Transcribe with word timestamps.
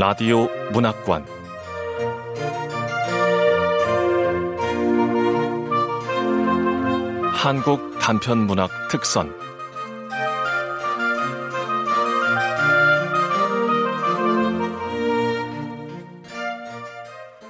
라디오 0.00 0.48
문학관 0.72 1.26
한국 7.34 7.98
단편 7.98 8.46
문학 8.46 8.70
특선 8.90 9.30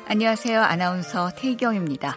안녕하세요. 0.09 0.61
아나운서 0.61 1.31
태경입니다. 1.37 2.17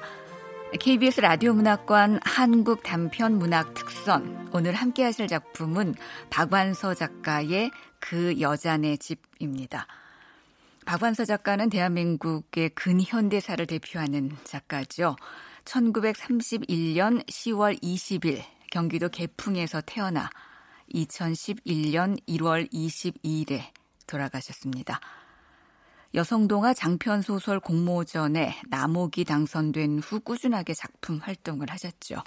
KBS 0.80 1.22
라디오 1.22 1.54
문학관 1.54 2.22
한국 2.23 2.81
단편 2.81 3.38
문학 3.38 3.76
특선. 3.76 4.50
오늘 4.52 4.73
함께 4.73 5.04
하실 5.04 5.27
작품은 5.27 5.94
박완서 6.31 6.95
작가의 6.95 7.70
그 8.00 8.41
여자네 8.41 8.98
집입니다. 8.98 9.86
박완서 10.86 11.26
작가는 11.26 11.70
대한민국의 11.70 12.70
근현대사를 12.70 13.66
대표하는 13.66 14.36
작가죠. 14.44 15.16
1931년 15.66 17.26
10월 17.28 17.82
20일 17.82 18.44
경기도 18.72 19.10
개풍에서 19.10 19.82
태어나 19.82 20.30
2011년 20.94 22.20
1월 22.27 22.72
22일에 22.72 23.72
돌아가셨습니다. 24.08 25.00
여성동화 26.14 26.74
장편소설 26.74 27.60
공모전에 27.60 28.60
남옥이 28.70 29.24
당선된 29.26 30.00
후 30.00 30.20
꾸준하게 30.20 30.74
작품 30.74 31.18
활동을 31.18 31.72
하셨죠. 31.72 32.18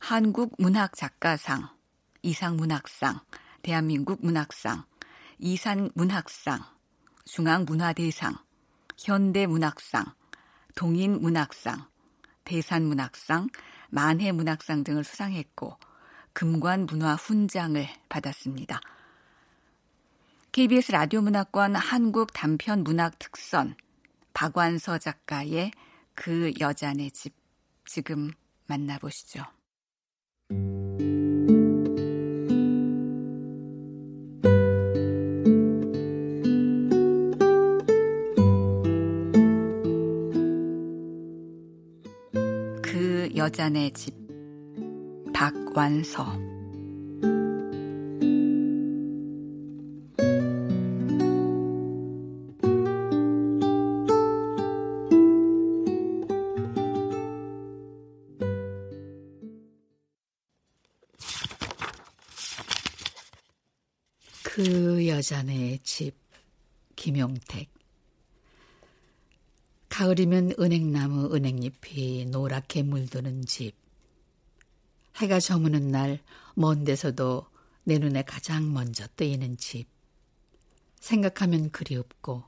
한국문학작가상, 0.00 1.68
이상문학상, 2.22 3.20
대한민국 3.62 4.18
문학상, 4.24 4.84
이산문학상, 5.38 6.75
중앙문화대상, 7.26 8.36
현대문학상, 8.98 10.06
동인문학상, 10.74 11.86
대산문학상, 12.44 13.48
만해문학상 13.90 14.84
등을 14.84 15.04
수상했고 15.04 15.76
금관문화훈장을 16.32 17.86
받았습니다. 18.08 18.80
KBS 20.52 20.92
라디오 20.92 21.20
문학관 21.20 21.76
한국 21.76 22.32
단편 22.32 22.82
문학 22.82 23.18
특선 23.18 23.76
박완서 24.32 24.98
작가의 24.98 25.72
그 26.14 26.52
여자네 26.60 27.10
집 27.10 27.34
지금 27.84 28.30
만나보시죠. 28.66 29.55
여자네 43.46 43.90
집 43.90 44.12
박완서. 45.32 46.26
그 64.42 65.06
여자네 65.06 65.78
집 65.84 66.16
김용택 66.96 67.75
가을이면 69.96 70.56
은행나무 70.60 71.34
은행잎이 71.34 72.26
노랗게 72.26 72.82
물드는 72.82 73.46
집. 73.46 73.72
해가 75.16 75.40
저무는 75.40 75.90
날 75.90 76.20
먼 76.54 76.84
데서도 76.84 77.46
내 77.84 77.96
눈에 77.98 78.20
가장 78.22 78.74
먼저 78.74 79.06
뜨이는 79.16 79.56
집. 79.56 79.86
생각하면 81.00 81.70
그리웁고 81.70 82.44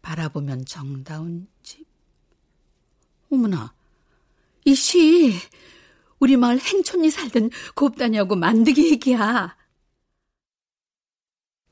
바라보면 0.00 0.64
정다운 0.64 1.48
집. 1.62 1.86
어머나 3.30 3.74
이 4.64 4.74
시 4.74 5.34
우리 6.18 6.38
마을 6.38 6.58
행촌이 6.58 7.10
살던 7.10 7.50
곱다냐고 7.74 8.36
만드기 8.36 8.92
얘기야. 8.92 9.54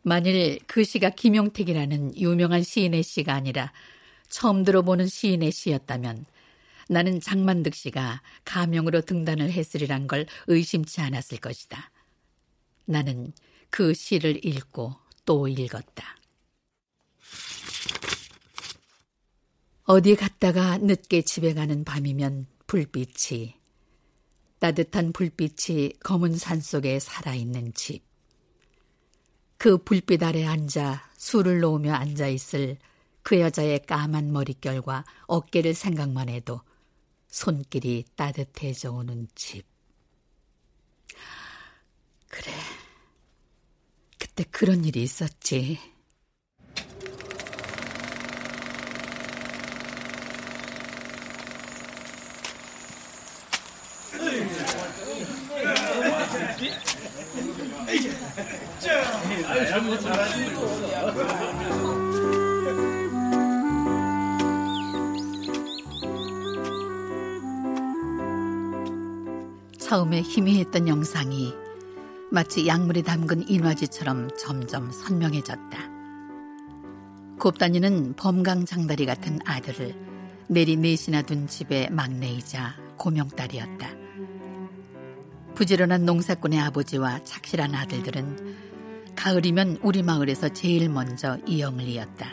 만일 0.02 0.58
그 0.66 0.84
시가 0.84 1.08
김용택이라는 1.10 2.14
유명한 2.18 2.62
시인의 2.62 3.02
시가 3.02 3.32
아니라 3.32 3.72
처음 4.28 4.64
들어보는 4.64 5.06
시인의 5.06 5.52
시였다면 5.52 6.26
나는 6.88 7.20
장만득 7.20 7.74
씨가 7.74 8.22
가명으로 8.44 9.02
등단을 9.02 9.50
했으리란 9.52 10.06
걸 10.06 10.26
의심치 10.46 11.00
않았을 11.00 11.38
것이다. 11.38 11.90
나는 12.86 13.32
그 13.70 13.92
시를 13.92 14.44
읽고 14.44 14.94
또 15.24 15.46
읽었다. 15.48 16.16
어디 19.84 20.16
갔다가 20.16 20.78
늦게 20.78 21.22
집에 21.22 21.54
가는 21.54 21.84
밤이면 21.84 22.46
불빛이 22.66 23.54
따뜻한 24.58 25.12
불빛이 25.12 26.00
검은 26.00 26.36
산 26.36 26.60
속에 26.60 26.98
살아있는 26.98 27.74
집. 27.74 28.02
그 29.56 29.78
불빛 29.78 30.22
아래 30.22 30.44
앉아 30.44 31.10
술을 31.16 31.60
놓으며 31.60 31.94
앉아 31.94 32.28
있을 32.28 32.78
그 33.22 33.40
여자의 33.40 33.84
까만 33.84 34.32
머릿결과 34.32 35.04
어깨를 35.26 35.74
생각만 35.74 36.28
해도 36.28 36.60
손길이 37.28 38.04
따뜻해져 38.16 38.92
오는 38.92 39.28
집. 39.34 39.66
그래. 42.28 42.52
그때 44.18 44.44
그런 44.50 44.84
일이 44.84 45.02
있었지. 45.02 45.78
처음에 69.88 70.20
희미했던 70.20 70.86
영상이 70.86 71.54
마치 72.30 72.66
약물에 72.66 73.00
담근 73.00 73.48
인화지처럼 73.48 74.28
점점 74.36 74.90
선명해졌다. 74.92 75.78
곱다니는 77.38 78.12
범강 78.14 78.66
장다리 78.66 79.06
같은 79.06 79.38
아들을 79.46 79.94
내리 80.48 80.76
넷이나 80.76 81.22
둔 81.22 81.46
집의 81.46 81.88
막내이자 81.90 82.76
고명딸이었다. 82.98 83.88
부지런한 85.54 86.04
농사꾼의 86.04 86.60
아버지와 86.60 87.24
착실한 87.24 87.74
아들들은 87.74 88.56
가을이면 89.16 89.78
우리 89.80 90.02
마을에서 90.02 90.50
제일 90.50 90.90
먼저 90.90 91.38
이영을 91.46 91.84
이었다. 91.84 92.28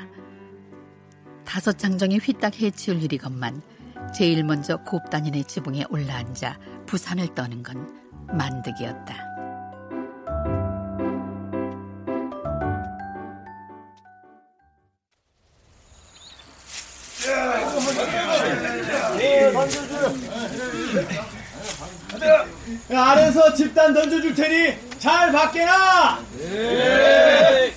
다섯 1.46 1.80
장정이 1.80 2.18
휘딱 2.18 2.60
해치울 2.60 3.02
일이건만 3.02 3.62
제일 4.14 4.44
먼저 4.44 4.78
곱다니네 4.78 5.44
지붕에 5.44 5.86
올라앉아 5.90 6.58
부산을 6.86 7.34
떠는 7.36 7.64
건 7.64 7.88
만득이었다. 8.28 9.16
아래서 22.94 23.54
집단 23.54 23.94
던져줄 23.94 24.34
테니 24.36 25.00
잘 25.00 25.32
받게나. 25.32 26.20
네. 26.38 27.74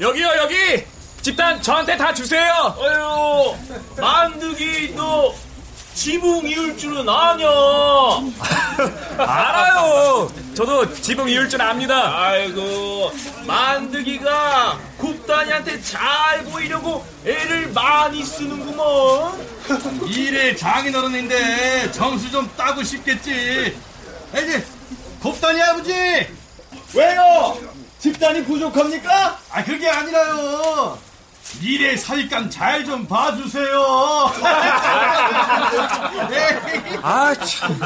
여기요 0.00 0.28
여기 0.38 0.84
집단 1.22 1.60
저한테 1.60 1.96
다 1.96 2.12
주세요. 2.14 2.74
아유 2.80 3.54
만두기 3.98 4.94
너 4.94 5.34
지붕 5.96 6.46
이을 6.46 6.76
줄은 6.76 7.08
아냐? 7.08 7.46
알아요. 9.16 10.30
저도 10.54 10.92
지붕 10.92 11.26
이을 11.26 11.48
줄 11.48 11.60
압니다. 11.62 12.18
아이고 12.18 13.10
만두기가 13.46 14.78
굽다니한테 14.98 15.80
잘 15.80 16.44
보이려고 16.44 17.02
애를 17.24 17.72
많이 17.72 18.22
쓰는구먼. 18.22 19.40
일에 20.06 20.54
장인어른인데 20.54 21.92
점수 21.92 22.30
좀 22.30 22.48
따고 22.58 22.82
싶겠지. 22.82 23.74
이제 24.34 24.66
곱다니 25.22 25.62
아버지. 25.62 25.92
왜요? 26.94 27.58
집단이 27.98 28.44
부족합니까? 28.44 29.38
아 29.50 29.64
그게 29.64 29.88
아니라요. 29.88 30.98
미래 31.60 31.96
사익감 31.96 32.50
잘좀 32.50 33.06
봐주세요. 33.06 33.80
아, 37.02 37.34
참. 37.34 37.78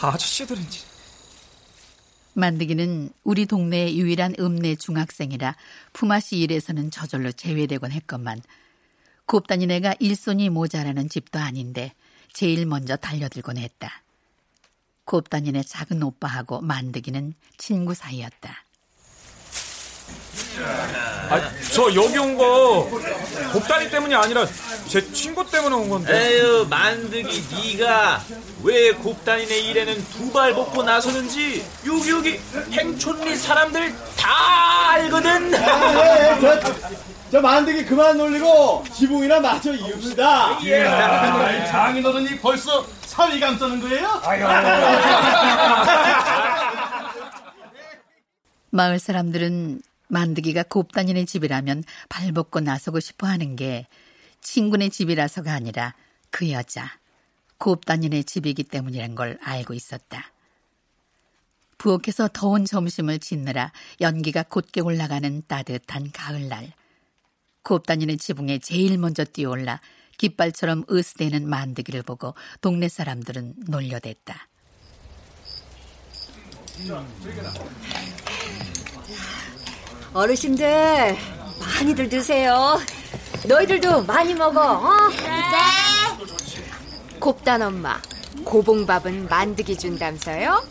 아저씨들은. 0.00 0.64
만드기는 2.34 3.10
우리 3.22 3.46
동네의 3.46 3.98
유일한 3.98 4.34
읍내 4.38 4.76
중학생이라 4.76 5.54
품앗이 5.92 6.40
일에서는 6.40 6.90
저절로 6.90 7.30
제외되곤 7.30 7.92
했건만 7.92 8.42
곱다니네가 9.26 9.94
일손이 10.00 10.50
모자라는 10.50 11.08
집도 11.08 11.38
아닌데 11.38 11.92
제일 12.32 12.66
먼저 12.66 12.96
달려들곤 12.96 13.58
했다. 13.58 14.02
곱다니네 15.04 15.62
작은 15.62 16.02
오빠하고 16.02 16.60
만드기는 16.60 17.34
친구 17.56 17.94
사이였다. 17.94 18.63
아, 21.30 21.40
저 21.72 21.94
여기 21.94 22.18
온거 22.18 22.88
곱다니 23.52 23.90
때문이 23.90 24.14
아니라 24.14 24.46
제 24.88 25.00
친구 25.12 25.48
때문에 25.48 25.74
온 25.74 25.88
건데. 25.88 26.12
에휴 26.38 26.66
만드기 26.68 27.76
네가 27.76 28.22
왜 28.62 28.92
곱단이네 28.92 29.58
일에는 29.58 30.04
두발 30.16 30.52
먹고 30.54 30.82
나서는지 30.82 31.64
여기 31.86 32.10
여기 32.10 32.40
행촌리 32.72 33.36
사람들 33.36 33.94
다 34.16 34.90
알거든 34.90 35.54
아, 35.54 36.36
예, 36.36 36.40
저, 36.40 36.60
저 37.30 37.40
만드기 37.40 37.84
그만 37.84 38.16
놀리고 38.16 38.84
지붕이나 38.94 39.40
맞춰 39.40 39.72
이읍시다. 39.72 40.58
아이, 40.58 41.66
장인어른이 41.68 42.38
벌써 42.38 42.86
사위감 43.06 43.58
써는 43.58 43.80
거예요? 43.80 44.20
마을 48.70 48.98
사람들은 48.98 49.80
만드기가 50.14 50.62
곱다니네 50.62 51.24
집이라면 51.24 51.82
발벗고 52.08 52.60
나서고 52.60 53.00
싶어 53.00 53.26
하는 53.26 53.56
게 53.56 53.86
친구네 54.40 54.88
집이라서가 54.90 55.52
아니라 55.52 55.94
그 56.30 56.50
여자, 56.50 56.88
곱다니네 57.58 58.22
집이기 58.22 58.64
때문이란 58.64 59.16
걸 59.16 59.38
알고 59.42 59.74
있었다. 59.74 60.32
부엌에서 61.78 62.28
더운 62.32 62.64
점심을 62.64 63.18
짓느라 63.18 63.72
연기가 64.00 64.44
곧게 64.44 64.80
올라가는 64.80 65.42
따뜻한 65.48 66.12
가을날. 66.12 66.72
곱다니네 67.62 68.16
지붕에 68.16 68.58
제일 68.58 68.98
먼저 68.98 69.24
뛰어올라 69.24 69.80
깃발처럼 70.18 70.84
으스대는 70.88 71.48
만드기를 71.48 72.02
보고 72.02 72.34
동네 72.60 72.88
사람들은 72.88 73.54
놀려댔다. 73.66 74.48
어르신들 80.14 81.16
많이들 81.58 82.08
드세요. 82.08 82.80
너희들도 83.46 84.04
많이 84.04 84.32
먹어. 84.32 84.78
어? 84.78 85.08
네. 85.10 87.18
곱단 87.18 87.60
엄마, 87.62 88.00
고봉밥은 88.44 89.26
만드기 89.28 89.76
준담서요. 89.76 90.64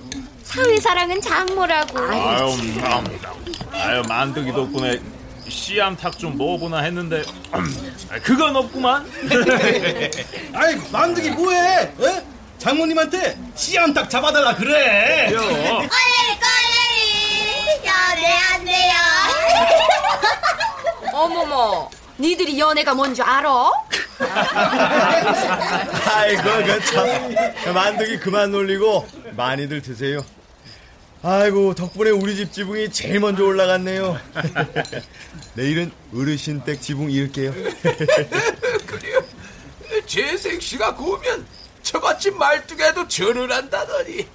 사위사랑은 0.44 1.20
장모라고. 1.22 2.00
아유 2.00 2.54
음, 2.54 2.82
아유 3.74 4.02
만드기 4.08 4.54
덕분에 4.54 5.00
씨암탉 5.50 6.18
좀 6.20 6.38
먹어보나 6.38 6.80
했는데 6.80 7.24
그건 8.24 8.56
없구만 8.56 9.06
아이, 10.54 10.76
만드기 10.92 11.32
뭐해? 11.32 11.82
에? 12.00 12.24
장모님한테 12.60 13.38
씨암탉 13.56 14.10
잡아달라 14.10 14.56
그래. 14.56 15.30
꼴레리 15.34 15.68
꼴레리 15.68 16.40
연애 17.86 18.28
안 18.54 18.66
돼요 18.66 18.94
어머머, 21.14 21.90
니들이 22.18 22.60
연애가 22.60 22.94
뭔지 22.96 23.22
알아? 23.22 23.72
아이고, 26.16 26.44
그 26.44 26.86
참. 26.86 27.74
만드기 27.74 28.18
그만 28.20 28.52
놀리고 28.52 29.08
많이들 29.36 29.82
드세요. 29.82 30.26
아이고, 31.22 31.76
덕분에 31.76 32.10
우리 32.10 32.36
집 32.36 32.52
지붕이 32.52 32.92
제일 32.92 33.20
먼저 33.20 33.44
올라갔네요. 33.44 34.20
내일은 35.54 35.92
어르신 36.16 36.64
댁 36.64 36.82
지붕 36.82 37.12
이을게요. 37.12 37.54
그래요. 38.88 39.24
재생 40.08 40.60
씨가 40.60 40.96
구우면 40.96 41.46
저같이 41.84 42.32
말뚝에도 42.32 43.08
전을 43.08 43.52
한다더니 43.52 44.28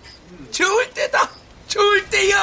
좋을 0.53 0.91
때다. 0.95 1.29
좋을 1.69 2.05
때요. 2.11 2.37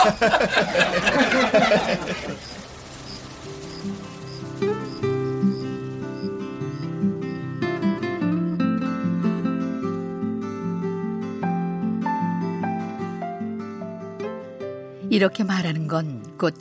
이렇게 15.09 15.43
말하는 15.43 15.87
건 15.87 16.23
곧 16.37 16.53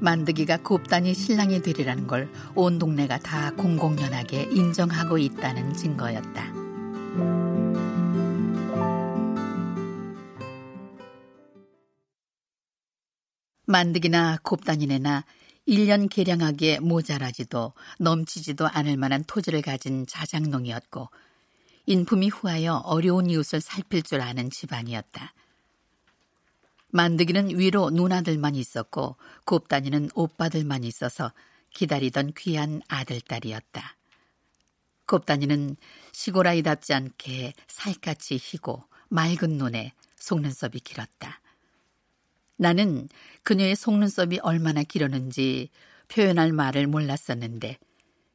만드기가 0.00 0.58
곱단이 0.58 1.12
신랑이 1.12 1.60
되리라는 1.60 2.06
걸 2.06 2.28
온 2.54 2.78
동네가 2.78 3.18
다 3.18 3.50
공공연하게 3.56 4.48
인정하고 4.52 5.18
있다는 5.18 5.74
증거였다. 5.74 6.57
만드기나 13.68 14.38
곱단이네나 14.42 15.26
1년 15.68 16.08
개량하기에 16.08 16.80
모자라지도 16.80 17.74
넘치지도 17.98 18.66
않을 18.66 18.96
만한 18.96 19.22
토지를 19.24 19.60
가진 19.60 20.06
자장농이었고 20.06 21.10
인품이 21.84 22.30
후하여 22.30 22.76
어려운 22.86 23.28
이웃을 23.28 23.60
살필 23.60 24.04
줄 24.04 24.22
아는 24.22 24.48
집안이었다. 24.48 25.34
만드기는 26.92 27.58
위로 27.58 27.90
누나들만 27.90 28.54
있었고 28.54 29.16
곱다니는 29.44 30.12
오빠들만 30.14 30.82
있어서 30.84 31.34
기다리던 31.74 32.32
귀한 32.38 32.80
아들딸이었다. 32.88 33.96
곱다니는 35.06 35.76
시골 36.12 36.46
아이답지 36.46 36.94
않게 36.94 37.52
살갗이 37.66 38.38
희고 38.40 38.84
맑은 39.10 39.58
눈에 39.58 39.92
속눈썹이 40.16 40.80
길었다. 40.80 41.42
나는 42.58 43.08
그녀의 43.44 43.76
속눈썹이 43.76 44.40
얼마나 44.42 44.82
길었는지 44.82 45.70
표현할 46.08 46.52
말을 46.52 46.86
몰랐었는데 46.88 47.78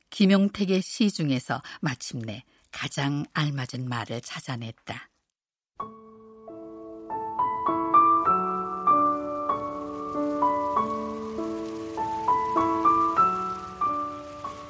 김용택의 0.10 0.82
시 0.82 1.12
중에서 1.12 1.62
마침내 1.82 2.44
가장 2.72 3.26
알맞은 3.34 3.88
말을 3.88 4.22
찾아냈다. 4.22 5.10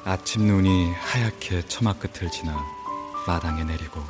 아침 0.06 0.46
눈이 0.48 0.92
하얗게 0.92 1.68
처마 1.68 1.94
끝을 1.94 2.30
지나 2.30 2.62
마당에 3.26 3.64
내리고 3.64 4.02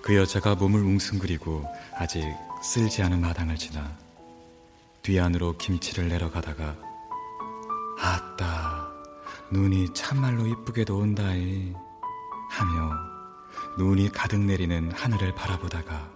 그 0.00 0.14
여자가 0.14 0.54
몸을 0.54 0.80
웅승그리고 0.80 1.64
아직 1.94 2.22
쓸지 2.64 3.02
않은 3.02 3.20
마당을 3.20 3.56
지나 3.56 3.94
뒤안으로 5.02 5.58
김치를 5.58 6.08
내려가다가 6.08 6.74
아따 8.00 8.88
눈이 9.52 9.92
참말로 9.92 10.46
이쁘게도 10.46 10.96
온다이 10.96 11.74
하며 12.48 12.90
눈이 13.76 14.08
가득 14.08 14.40
내리는 14.40 14.90
하늘을 14.92 15.34
바라보다가 15.34 16.10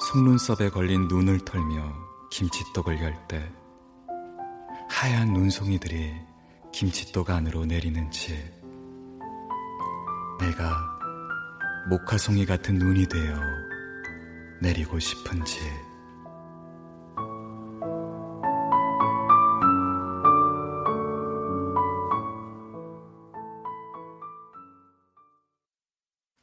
속눈썹에 0.00 0.70
걸린 0.70 1.06
눈을 1.06 1.38
털며 1.44 1.94
김치떡을 2.30 3.00
열 3.00 3.16
때 3.28 3.48
하얀 4.88 5.32
눈송이들이 5.32 6.14
김치떡 6.72 7.30
안으로 7.30 7.64
내리는지 7.64 8.52
내가 10.40 10.98
목화송이 11.90 12.44
같은 12.44 12.78
눈이 12.78 13.06
되어 13.08 13.36
내리고 14.60 14.98
싶은지 14.98 15.60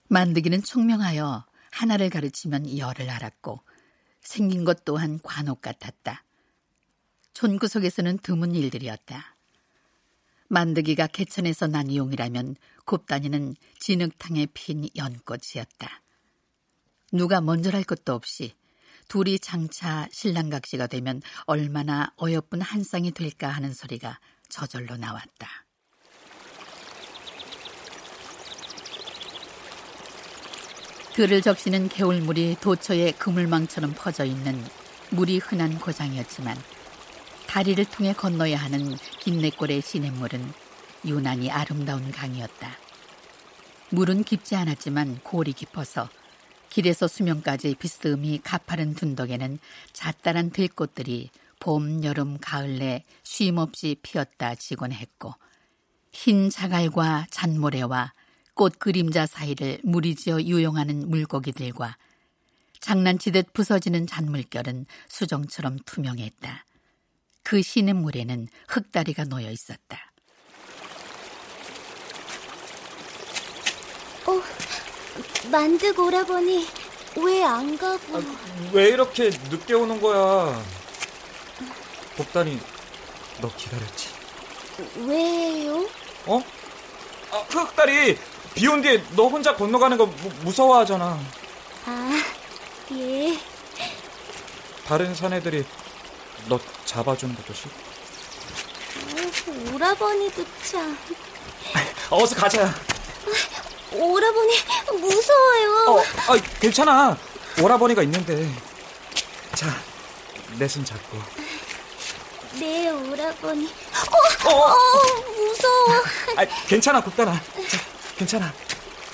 만드기는 0.09 0.61
총명하여 0.61 1.43
하나를 1.71 2.11
가르치면 2.11 2.77
열을 2.77 3.09
알았고 3.09 3.59
생긴 4.21 4.63
것 4.63 4.85
또한 4.85 5.19
관옥 5.23 5.61
같았다. 5.61 6.23
촌구석에서는 7.33 8.19
드문 8.19 8.53
일들이었다. 8.53 9.35
만드기가 10.49 11.07
개천에서 11.07 11.65
난 11.65 11.93
용이라면 11.93 12.57
곱다니는 12.85 13.55
진흙탕에 13.79 14.47
핀 14.53 14.87
연꽃이었다. 14.95 16.02
누가 17.13 17.41
먼저랄 17.41 17.83
것도 17.83 18.11
없이 18.13 18.55
둘이 19.07 19.37
장차 19.37 20.07
신랑각시가 20.11 20.87
되면 20.87 21.21
얼마나 21.45 22.11
어여쁜 22.19 22.59
한 22.59 22.83
쌍이 22.83 23.11
될까 23.11 23.49
하는 23.49 23.71
소리가 23.71 24.19
저절로 24.49 24.97
나왔다. 24.97 25.47
그를 31.15 31.43
적시는 31.43 31.89
개울물이 31.89 32.57
도처에 32.59 33.11
그물망처럼 33.11 33.93
퍼져 33.95 34.25
있는 34.25 34.59
물이 35.11 35.37
흔한 35.37 35.77
고장이었지만 35.77 36.57
다리를 37.45 37.85
통해 37.85 38.13
건너야 38.13 38.57
하는 38.57 38.95
긴내골의 39.19 39.83
시냇물은 39.83 40.51
유난히 41.05 41.51
아름다운 41.51 42.11
강이었다. 42.11 42.75
물은 43.91 44.23
깊지 44.23 44.55
않았지만 44.55 45.19
골이 45.21 45.53
깊어서 45.53 46.09
길에서 46.73 47.07
수면까지 47.07 47.75
비스듬히 47.75 48.41
가파른 48.43 48.95
둔덕에는 48.95 49.59
잣다란 49.93 50.49
들꽃들이 50.49 51.29
봄, 51.59 52.03
여름, 52.03 52.39
가을 52.39 52.79
내 52.79 53.03
쉼없이 53.21 53.95
피었다 54.01 54.55
지곤 54.55 54.91
했고 54.91 55.35
흰 56.11 56.49
자갈과 56.49 57.27
잔모래와 57.29 58.13
꽃 58.55 58.79
그림자 58.79 59.27
사이를 59.27 59.81
무리지어 59.83 60.41
유용하는 60.41 61.11
물고기들과 61.11 61.95
장난치듯 62.79 63.53
부서지는 63.53 64.07
잔물결은 64.07 64.87
수정처럼 65.07 65.77
투명했다. 65.85 66.65
그 67.43 67.61
시냇 67.61 67.97
물에는 67.97 68.47
흙다리가 68.67 69.25
놓여 69.25 69.51
있었다. 69.51 70.11
어, 74.25 74.62
만드고 75.51 76.07
오라버니 76.07 76.67
왜 77.17 77.43
안 77.43 77.77
가고? 77.77 78.17
아, 78.17 78.21
왜 78.71 78.87
이렇게 78.89 79.29
늦게 79.49 79.73
오는 79.75 80.01
거야? 80.01 80.61
복단이 82.17 82.59
너 83.41 83.51
기다렸지? 83.55 84.07
왜요? 85.05 85.87
어? 86.25 86.41
아, 87.31 87.43
그 87.49 87.59
흑다리 87.59 88.17
비 88.55 88.67
온 88.67 88.81
뒤에 88.81 89.03
너 89.15 89.27
혼자 89.27 89.55
건너가는 89.55 89.97
거 89.97 90.05
무, 90.05 90.29
무서워하잖아. 90.43 91.19
아, 91.85 92.23
예. 92.93 93.37
다른 94.87 95.13
사내들이 95.15 95.65
너 96.47 96.59
잡아주는 96.85 97.35
것도 97.35 97.53
싫? 97.53 97.69
어, 99.07 99.73
오라버니도 99.75 100.45
참. 100.71 100.97
어서 102.09 102.35
가자. 102.35 102.73
오라버니 103.93 104.53
무서워요. 104.99 105.85
어, 105.91 105.99
아, 106.33 106.37
괜찮아. 106.59 107.17
오라버니가 107.61 108.03
있는데. 108.03 108.49
자, 109.55 109.67
내 110.57 110.67
손 110.67 110.83
잡고. 110.85 111.17
네, 112.59 112.89
오라버니. 112.89 113.65
어, 113.67 114.49
어, 114.49 114.53
어 114.53 114.75
무서워. 115.35 116.03
아, 116.37 116.45
괜찮아, 116.67 117.01
국단아. 117.01 117.33
자, 117.33 117.77
괜찮아. 118.17 118.53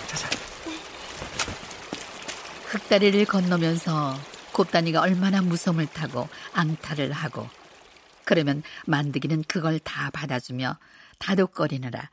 자자. 0.08 0.30
흙다리를 2.68 3.26
건너면서 3.26 4.18
곱단이가 4.52 5.02
얼마나 5.02 5.42
무섬을 5.42 5.88
타고 5.88 6.28
앙탈을 6.54 7.12
하고 7.12 7.48
그러면 8.26 8.62
만드기는 8.86 9.44
그걸 9.48 9.80
다 9.80 10.10
받아주며 10.14 10.78
다독거리느라 11.18 12.10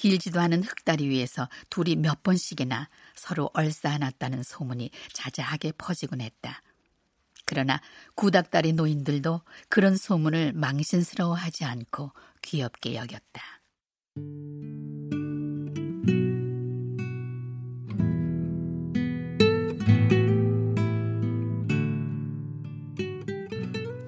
길지도 0.00 0.40
않은 0.40 0.62
흙다리 0.62 1.10
위에서 1.10 1.46
둘이 1.68 1.94
몇 1.94 2.22
번씩이나 2.22 2.88
서로 3.14 3.50
얼싸안았다는 3.52 4.42
소문이 4.42 4.90
자자하게 5.12 5.72
퍼지곤 5.72 6.22
했다. 6.22 6.62
그러나 7.44 7.82
구닥다리 8.14 8.72
노인들도 8.72 9.42
그런 9.68 9.98
소문을 9.98 10.54
망신스러워하지 10.54 11.66
않고 11.66 12.12
귀엽게 12.40 12.94
여겼다. 12.94 13.42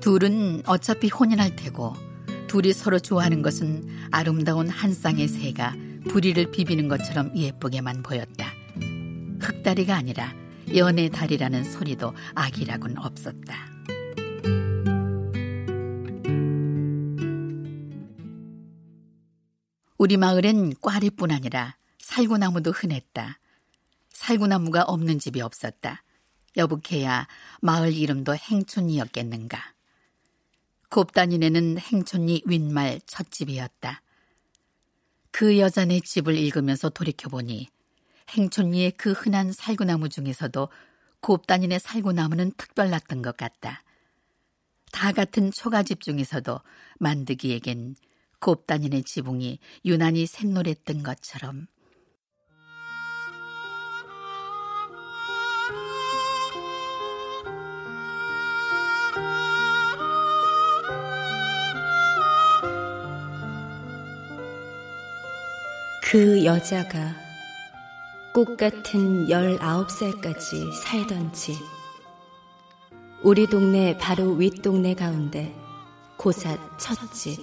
둘은 0.01 0.63
어차피 0.67 1.09
혼인할 1.09 1.55
테고 1.55 2.12
둘이 2.53 2.75
서로 2.75 2.99
좋아하는 2.99 3.41
것은 3.41 3.89
아름다운 4.11 4.69
한 4.69 4.93
쌍의 4.93 5.27
새가 5.27 5.75
부리를 6.11 6.51
비비는 6.51 6.87
것처럼 6.87 7.35
예쁘게만 7.35 8.03
보였다. 8.03 8.53
흑다리가 9.41 9.97
아니라 9.97 10.35
연애 10.77 11.09
다리라는 11.09 11.65
소리도 11.65 12.13
악이라곤 12.35 12.99
없었다. 12.99 13.57
우리 19.97 20.19
마을엔 20.19 20.75
꽈리뿐 20.83 21.31
아니라 21.31 21.77
살구나무도 22.01 22.73
흔했다. 22.73 23.39
살구나무가 24.11 24.83
없는 24.83 25.19
집이 25.19 25.41
없었다. 25.41 26.03
여북해야 26.59 27.27
마을 27.63 27.95
이름도 27.95 28.37
행촌이었겠는가. 28.37 29.73
곱다니네는 30.93 31.79
행촌리 31.79 32.43
윗말 32.45 33.01
첫집이었다. 33.07 34.03
그 35.31 35.59
여자네 35.59 36.01
집을 36.01 36.37
읽으면서 36.37 36.91
돌이켜보니 36.91 37.67
행촌리의 38.29 38.91
그 38.99 39.13
흔한 39.13 39.53
살구나무 39.53 40.11
중에서도 40.11 40.69
곱다니네 41.23 41.79
살구나무는 41.79 42.53
특별났던 42.59 43.23
것 43.23 43.39
같다. 43.39 43.83
다 44.93 45.13
같은 45.13 45.51
초가집 45.51 46.03
중에서도 46.03 46.61
만드기에겐 47.01 47.97
곱다니네 48.41 49.01
지붕이 49.01 49.61
유난히 49.87 50.27
샛노랬던 50.27 51.05
것처럼 51.05 51.69
그 66.13 66.45
여자가 66.45 67.17
꽃 68.35 68.59
같은 68.59 69.29
19살까지 69.29 70.71
살던 70.75 71.33
집. 71.33 71.57
우리 73.23 73.47
동네 73.47 73.97
바로 73.97 74.33
윗동네 74.33 74.93
가운데 74.95 75.57
고삿 76.19 76.59
첫 76.79 76.99
집. 77.15 77.39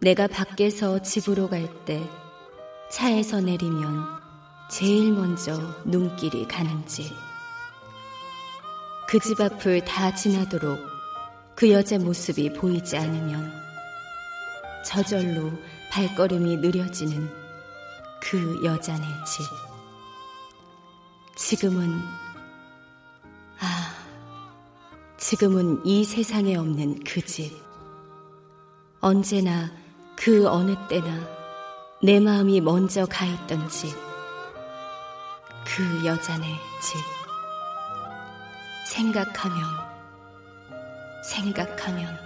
내가 0.00 0.28
밖에서 0.28 1.02
집으로 1.02 1.48
갈 1.48 1.68
때 1.84 2.08
차에서 2.92 3.40
내리면 3.40 4.04
제일 4.70 5.10
먼저 5.10 5.60
눈길이 5.84 6.46
가는 6.46 6.86
집. 6.86 7.12
그 9.08 9.18
집 9.18 9.40
앞을 9.40 9.84
다 9.84 10.14
지나도록 10.14 10.78
그 11.56 11.72
여자 11.72 11.98
모습이 11.98 12.52
보이지 12.52 12.96
않으면 12.96 13.52
저절로 14.84 15.50
발걸음이 15.90 16.56
느려지는 16.58 17.30
그 18.20 18.64
여자네 18.64 19.04
집. 19.24 19.44
지금은, 21.36 22.00
아, 23.60 23.94
지금은 25.16 25.84
이 25.84 26.04
세상에 26.04 26.56
없는 26.56 27.04
그 27.04 27.24
집. 27.24 27.52
언제나 29.00 29.70
그 30.16 30.48
어느 30.48 30.74
때나 30.88 31.28
내 32.02 32.18
마음이 32.18 32.60
먼저 32.60 33.06
가 33.06 33.24
있던 33.24 33.68
집. 33.68 33.94
그 35.64 36.04
여자네 36.04 36.46
집. 36.82 36.98
생각하면, 38.86 39.62
생각하면, 41.22 42.18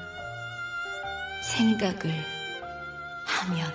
생각을 1.42 2.39
하면 3.40 3.72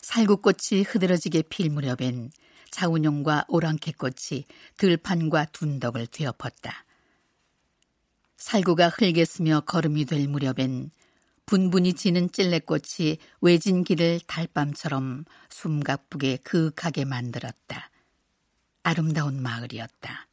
살구꽃이 0.00 0.82
흐드러지게 0.86 1.42
필 1.42 1.68
무렵엔 1.68 2.30
자운용과 2.70 3.46
오랑캐꽃이 3.48 4.44
들판과 4.78 5.46
둔덕을 5.46 6.06
뒤엎었다. 6.06 6.84
살구가 8.38 8.88
흙에 8.88 9.24
스며 9.24 9.60
걸음이 9.60 10.04
될 10.06 10.26
무렵엔 10.28 10.90
분분히 11.44 11.92
지는 11.92 12.30
찔레꽃이 12.32 13.18
외진 13.40 13.84
길을 13.84 14.20
달밤처럼 14.26 15.24
숨가쁘게 15.50 16.38
그윽하게 16.38 17.04
만들었다. 17.04 17.90
아름다운 18.86 19.42
마을이었다. 19.42 20.28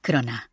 그러나 0.00 0.48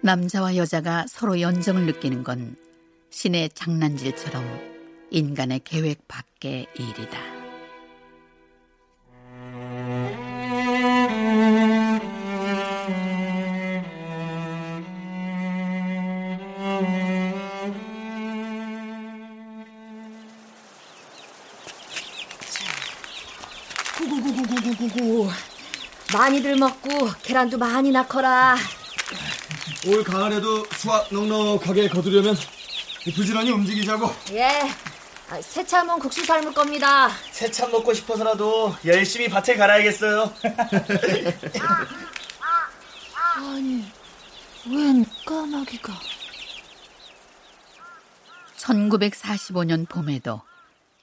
남자와 0.00 0.56
여자가 0.56 1.06
서로 1.08 1.40
연정을 1.40 1.86
느끼는 1.86 2.24
건 2.24 2.56
신의 3.10 3.50
장난질처럼 3.50 4.44
인간의 5.12 5.60
계획 5.62 6.08
밖의 6.08 6.66
일이다. 6.74 7.41
아이고, 24.82 25.30
많이들 26.12 26.56
먹고 26.56 26.88
계란도 27.22 27.56
많이 27.56 27.92
낳거라. 27.92 28.56
올 29.86 30.02
가을에도 30.02 30.66
수확 30.74 31.06
넉넉하게 31.12 31.88
거두려면 31.88 32.36
부지런히 33.14 33.52
움직이자고. 33.52 34.10
예. 34.32 34.48
아, 35.30 35.40
새참은 35.40 36.00
국수 36.00 36.24
삶을 36.24 36.52
겁니다. 36.52 37.10
새참 37.30 37.70
먹고 37.70 37.94
싶어서라도 37.94 38.74
열심히 38.84 39.28
밭에 39.28 39.54
갈아야겠어요. 39.54 40.34
아니, 43.36 43.84
웬 44.66 45.04
까마귀가? 45.24 45.92
1945년 48.56 49.88
봄에도 49.88 50.42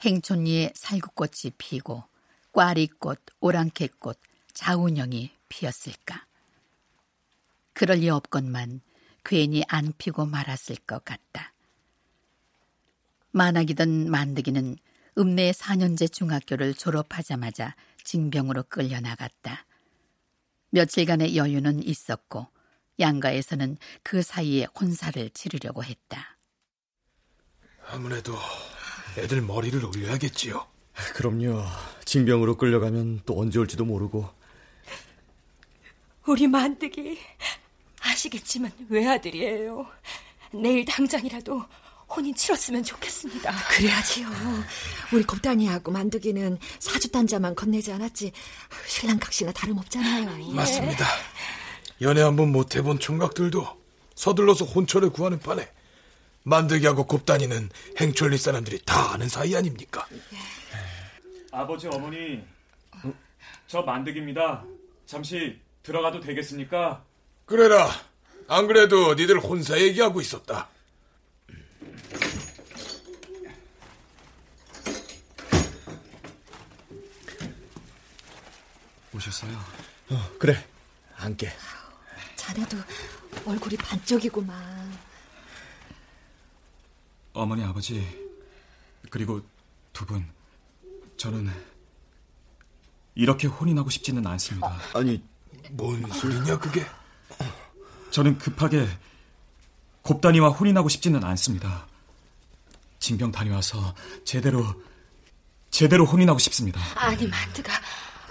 행촌리에 0.03 0.73
살구꽃이 0.75 1.53
피고 1.57 2.03
꽈리꽃, 2.51 3.19
오랑캐꽃, 3.39 4.19
자운형이 4.53 5.31
피었을까. 5.49 6.25
그럴 7.73 7.99
리 7.99 8.09
없건만 8.09 8.81
괜히 9.23 9.63
안 9.67 9.93
피고 9.97 10.25
말았을 10.25 10.75
것 10.77 11.05
같다. 11.05 11.53
만학이던 13.31 14.09
만드기는 14.09 14.77
읍내 15.17 15.51
4년제 15.51 16.11
중학교를 16.11 16.73
졸업하자마자 16.73 17.75
징병으로 18.03 18.63
끌려나갔다. 18.63 19.65
며칠간의 20.71 21.35
여유는 21.35 21.83
있었고 21.83 22.47
양가에서는 22.99 23.77
그 24.03 24.21
사이에 24.21 24.65
혼사를 24.79 25.29
치르려고 25.31 25.83
했다. 25.83 26.37
아무래도 27.87 28.35
애들 29.17 29.41
머리를 29.41 29.83
올려야겠지요. 29.83 30.78
그럼요. 31.15 31.63
징병으로 32.05 32.57
끌려가면 32.57 33.21
또 33.25 33.39
언제 33.39 33.59
올지도 33.59 33.85
모르고. 33.85 34.29
우리 36.25 36.47
만득이 36.47 37.19
아시겠지만 38.01 38.71
외아들이에요. 38.89 39.87
내일 40.53 40.85
당장이라도 40.85 41.63
혼인 42.15 42.33
치렀으면 42.33 42.83
좋겠습니다. 42.83 43.53
그래야지요. 43.69 44.27
우리 45.13 45.23
곱단이하고 45.23 45.91
만두기는 45.91 46.57
사주단자만 46.79 47.55
건네지 47.55 47.91
않았지 47.91 48.31
신랑 48.87 49.19
각시나 49.19 49.51
다름없잖아요. 49.51 50.53
맞습니다. 50.53 51.05
연애 52.01 52.21
한번 52.21 52.51
못 52.51 52.75
해본 52.75 52.99
총각들도 52.99 53.67
서둘러서 54.15 54.65
혼처를 54.65 55.11
구하는 55.11 55.39
판에 55.39 55.69
만들기하고 56.43 57.05
곱단이는 57.05 57.69
행촌리 57.99 58.37
사람들이 58.37 58.79
다 58.85 59.13
아는 59.13 59.29
사이 59.29 59.55
아닙니까? 59.55 60.07
아버지 61.51 61.87
어머니 61.87 62.43
저 63.67 63.81
만득입니다. 63.81 64.63
잠시 65.05 65.59
들어가도 65.83 66.19
되겠습니까? 66.19 67.03
그래라. 67.45 67.89
안 68.47 68.67
그래도 68.67 69.13
니들 69.13 69.39
혼사 69.39 69.79
얘기하고 69.79 70.21
있었다. 70.21 70.67
오셨어요? 79.13 79.51
어, 80.11 80.31
그래. 80.39 80.65
앉게. 81.17 81.49
자네도 82.35 82.77
얼굴이 83.45 83.75
반쪽이구만. 83.77 84.97
어머니, 87.33 87.63
아버지, 87.63 88.05
그리고 89.09 89.41
두 89.93 90.05
분, 90.05 90.25
저는 91.19 91.51
이렇게 93.13 93.45
혼인하고 93.47 93.89
싶지는 93.89 94.25
않습니다. 94.25 94.67
아, 94.69 94.99
아니, 94.99 95.21
뭔 95.71 96.01
소리냐, 96.13 96.57
그게? 96.57 96.85
저는 98.11 98.37
급하게 98.37 98.87
곱단이와 100.01 100.49
혼인하고 100.49 100.87
싶지는 100.87 101.21
않습니다. 101.25 101.85
징병 102.99 103.33
다녀와서 103.33 103.93
제대로, 104.23 104.65
제대로 105.69 106.05
혼인하고 106.05 106.39
싶습니다. 106.39 106.79
아니, 106.95 107.27
만드가 107.27 107.73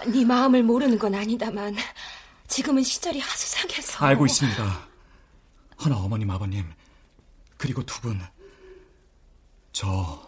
네 0.07 0.25
마음을 0.25 0.63
모르는 0.63 0.99
건 0.99 1.15
아니다만 1.15 1.77
지금은 2.47 2.83
시절이 2.83 3.21
하수상해서 3.21 4.03
알고 4.07 4.25
있습니다. 4.25 4.89
하나 5.77 5.97
어머님, 5.99 6.31
아버님, 6.31 6.65
그리고 7.59 7.85
두 7.85 8.01
분, 8.01 8.19
저 9.73 10.27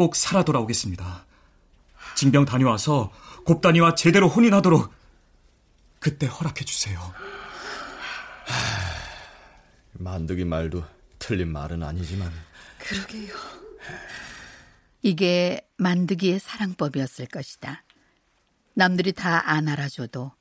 꼭 0.00 0.16
살아 0.16 0.42
돌아오겠습니다. 0.42 1.26
징병 2.20 2.44
다녀와서 2.44 3.10
곱단이와 3.46 3.94
제대로 3.94 4.28
혼인하도록 4.28 4.92
그때 6.00 6.26
허락해 6.26 6.66
주세요. 6.66 7.00
만두기 9.92 10.44
말도 10.44 10.84
틀린 11.18 11.50
말은 11.50 11.82
아니지만. 11.82 12.30
그러게요. 12.78 13.34
이게 15.00 15.66
만드기의 15.78 16.40
사랑법이었을 16.40 17.24
것이다. 17.24 17.84
남들이 18.74 19.12
다 19.12 19.42
안 19.46 19.68
알아줘도 19.68 20.32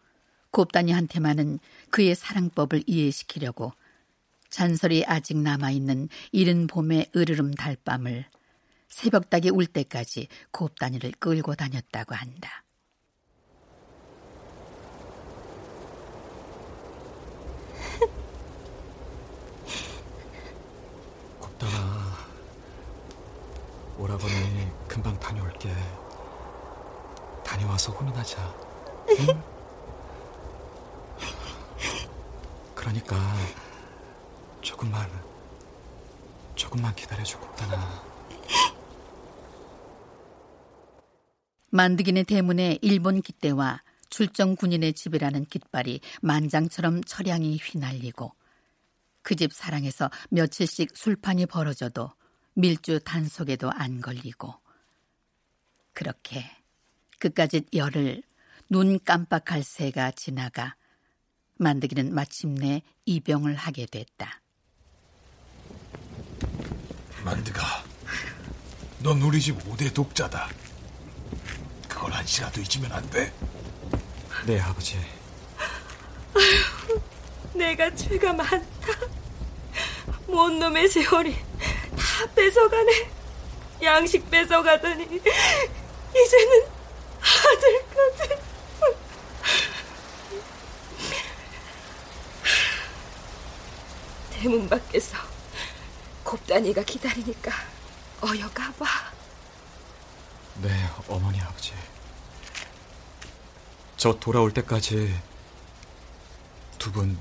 곱단이한테만은 0.51 1.59
그의 1.91 2.13
사랑법을 2.13 2.83
이해시키려고 2.87 3.71
잔설이 4.49 5.05
아직 5.05 5.37
남아있는 5.37 6.09
이른 6.33 6.67
봄의 6.67 7.11
으르름 7.15 7.53
달밤을 7.53 8.25
새벽닭이 8.89 9.51
울 9.51 9.67
때까지 9.67 10.27
곱단이를 10.51 11.13
끌고 11.19 11.55
다녔다고 11.55 12.15
한다. 12.15 12.63
곱단아, 21.39 22.17
오라버니 23.97 24.71
금방 24.87 25.17
다녀올게. 25.19 25.73
다녀와서 27.45 27.91
혼인하자. 27.91 28.55
응? 29.19 29.43
그러니까 32.75 33.15
조금만, 34.61 35.09
조금만 36.55 36.93
기다려줘, 36.95 37.39
곱단아. 37.39 38.08
만드기네 41.71 42.23
대문에 42.23 42.79
일본 42.81 43.21
기대와 43.21 43.81
출정 44.09 44.55
군인의 44.55 44.93
집이라는 44.93 45.45
깃발이 45.45 46.01
만장처럼 46.21 47.03
철양이 47.03 47.57
휘날리고 47.57 48.33
그 49.21 49.35
집 49.35 49.53
사랑에서 49.53 50.09
며칠씩 50.31 50.97
술판이 50.97 51.45
벌어져도 51.45 52.11
밀주 52.55 52.99
단속에도 53.05 53.69
안 53.71 54.01
걸리고 54.01 54.55
그렇게 55.93 56.45
그까짓 57.19 57.67
열흘 57.73 58.23
눈 58.69 58.99
깜빡할 59.03 59.63
새가 59.63 60.11
지나가 60.11 60.75
만드기는 61.57 62.13
마침내 62.13 62.81
입영을 63.05 63.55
하게 63.55 63.85
됐다. 63.85 64.41
만드가, 67.25 67.61
넌 69.03 69.21
우리 69.21 69.41
집 69.41 69.59
5대 69.59 69.93
독자다. 69.93 70.49
그걸 71.87 72.11
한시라도 72.13 72.61
잊으면 72.61 72.91
안 72.91 73.09
돼. 73.09 73.31
네, 74.45 74.59
아버지. 74.59 74.97
아휴, 76.33 77.01
내가 77.53 77.93
죄가 77.93 78.33
많다. 78.33 78.93
뭔 80.27 80.59
놈의 80.59 80.87
세월이 80.87 81.33
다 81.33 82.25
뺏어가네. 82.35 83.11
양식 83.81 84.29
뺏어가더니 84.29 85.03
이제는 85.05 86.67
아들까지. 87.19 88.49
대문 94.31 94.69
밖에서 94.69 95.17
곱단이가 96.23 96.83
기다리니까 96.83 97.51
어여 98.23 98.49
가봐. 98.51 98.85
네, 100.61 100.69
어머니, 101.07 101.39
아버지. 101.41 101.73
저 103.97 104.13
돌아올 104.19 104.53
때까지 104.53 105.15
두 106.77 106.91
분 106.91 107.17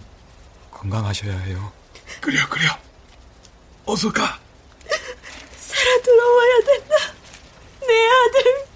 건강하셔야 0.71 1.37
해요. 1.41 1.73
그래요, 2.21 2.47
그래요. 2.49 2.71
어서 3.85 4.11
가. 4.13 4.39
돌아와야 6.05 6.61
된다. 6.65 6.95
내 7.81 8.07
아들. 8.07 8.69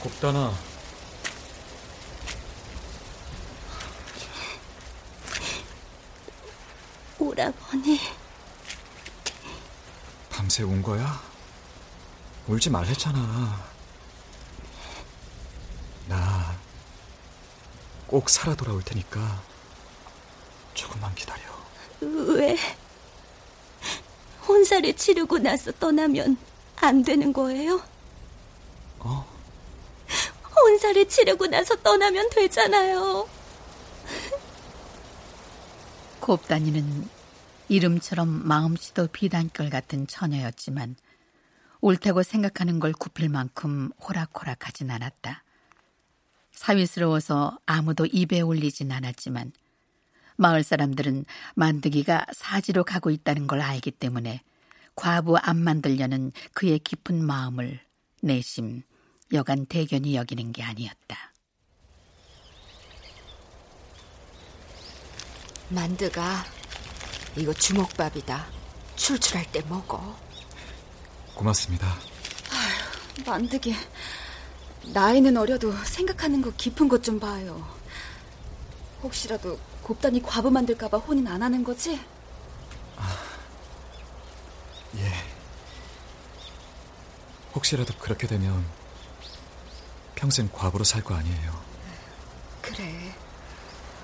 곱단아. 0.00 0.52
오라버니. 7.18 8.00
밤새 10.60 10.62
운 10.62 10.82
거야? 10.82 11.20
울지 12.46 12.68
말랬잖아. 12.70 13.70
나 16.08 16.60
꼭 18.06 18.28
살아 18.28 18.54
돌아올 18.56 18.82
테니까 18.82 19.40
조금만 20.74 21.14
기다려. 21.14 21.42
왜? 22.00 22.56
혼사를 24.48 24.92
치르고 24.96 25.38
나서 25.38 25.70
떠나면 25.72 26.36
안 26.80 27.02
되는 27.04 27.32
거예요? 27.32 27.80
어? 28.98 29.24
혼사를 30.56 31.08
치르고 31.08 31.46
나서 31.46 31.76
떠나면 31.76 32.30
되잖아요. 32.30 33.28
곱단이는 36.20 37.08
이름처럼 37.70 38.48
마음씨도 38.48 39.06
비단결 39.12 39.70
같은 39.70 40.08
처녀였지만 40.08 40.96
옳다고 41.80 42.24
생각하는 42.24 42.80
걸 42.80 42.92
굽힐 42.92 43.28
만큼 43.28 43.92
호락호락하진 44.02 44.90
않았다. 44.90 45.44
사위스러워서 46.50 47.60
아무도 47.66 48.06
입에 48.06 48.40
올리진 48.40 48.90
않았지만 48.90 49.52
마을 50.36 50.64
사람들은 50.64 51.24
만드기가 51.54 52.26
사지로 52.32 52.82
가고 52.82 53.10
있다는 53.10 53.46
걸 53.46 53.60
알기 53.60 53.92
때문에 53.92 54.42
과부 54.96 55.36
안 55.36 55.62
만들려는 55.62 56.32
그의 56.54 56.80
깊은 56.80 57.24
마음을 57.24 57.78
내심 58.20 58.82
여간 59.32 59.64
대견히 59.66 60.16
여기는 60.16 60.50
게 60.50 60.64
아니었다. 60.64 61.32
만드가 65.68 66.44
이거 67.36 67.52
주먹밥이다. 67.54 68.46
출출할 68.96 69.50
때 69.52 69.62
먹어. 69.68 70.16
고맙습니다. 71.34 71.94
만드기. 73.26 73.74
나이는 74.92 75.36
어려도 75.36 75.72
생각하는 75.84 76.42
거 76.42 76.50
깊은 76.56 76.88
것 76.88 77.02
좀 77.02 77.20
봐요. 77.20 77.66
혹시라도 79.02 79.58
곱단이 79.82 80.22
과부 80.22 80.50
만들까봐 80.50 80.98
혼인 80.98 81.26
안 81.26 81.42
하는 81.42 81.64
거지? 81.64 81.98
예. 84.96 85.12
혹시라도 87.54 87.94
그렇게 87.98 88.26
되면 88.26 88.64
평생 90.14 90.48
과부로 90.52 90.84
살 90.84 91.02
거 91.02 91.14
아니에요. 91.14 91.60
그래. 92.60 93.14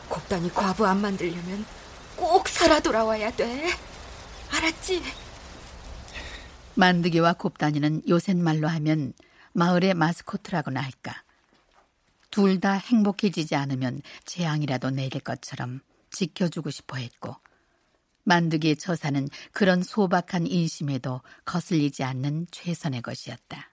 곱단이 0.09 0.53
과부 0.55 0.87
안 0.87 1.01
만들려면 1.01 1.65
꼭 2.17 2.49
살아 2.49 2.81
돌아와야 2.81 3.31
돼. 3.31 3.69
알았지? 4.51 5.03
만드기와 6.75 7.35
곱단이는 7.35 8.03
요샌 8.09 8.43
말로 8.43 8.69
하면 8.69 9.13
마을의 9.53 9.95
마스코트라고나 9.95 10.81
할까. 10.81 11.23
둘 12.31 12.61
다 12.61 12.73
행복해지지 12.73 13.55
않으면 13.55 14.03
재앙이라도 14.27 14.91
내릴 14.91 15.21
것처럼 15.21 15.81
지켜주고 16.11 16.71
싶어 16.71 16.97
했고, 16.99 17.37
만드기의 18.25 18.77
처사는 18.77 19.29
그런 19.53 19.83
소박한 19.83 20.47
인심에도 20.47 21.23
거슬리지 21.47 22.05
않는 22.05 22.49
최선의 22.51 23.01
것이었다. 23.01 23.71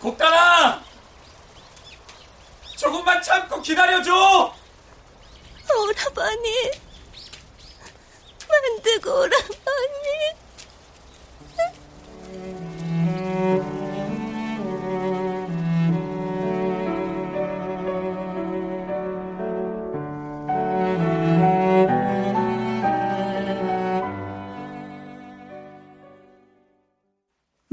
곱단아! 0.00 0.82
조금만 2.76 3.22
참고 3.22 3.62
기다려줘! 3.62 4.63
오라버니. 5.70 6.70
만드고 8.48 9.10
오라버니. 9.10 10.04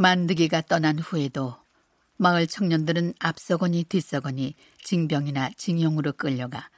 만드기가 0.02 0.62
떠난 0.62 0.98
후에도 0.98 1.56
마을 2.18 2.48
청년들은 2.48 3.14
앞서거니 3.20 3.84
뒤서거니 3.84 4.56
징병이나 4.84 5.52
징용으로 5.58 6.14
끌려가 6.14 6.70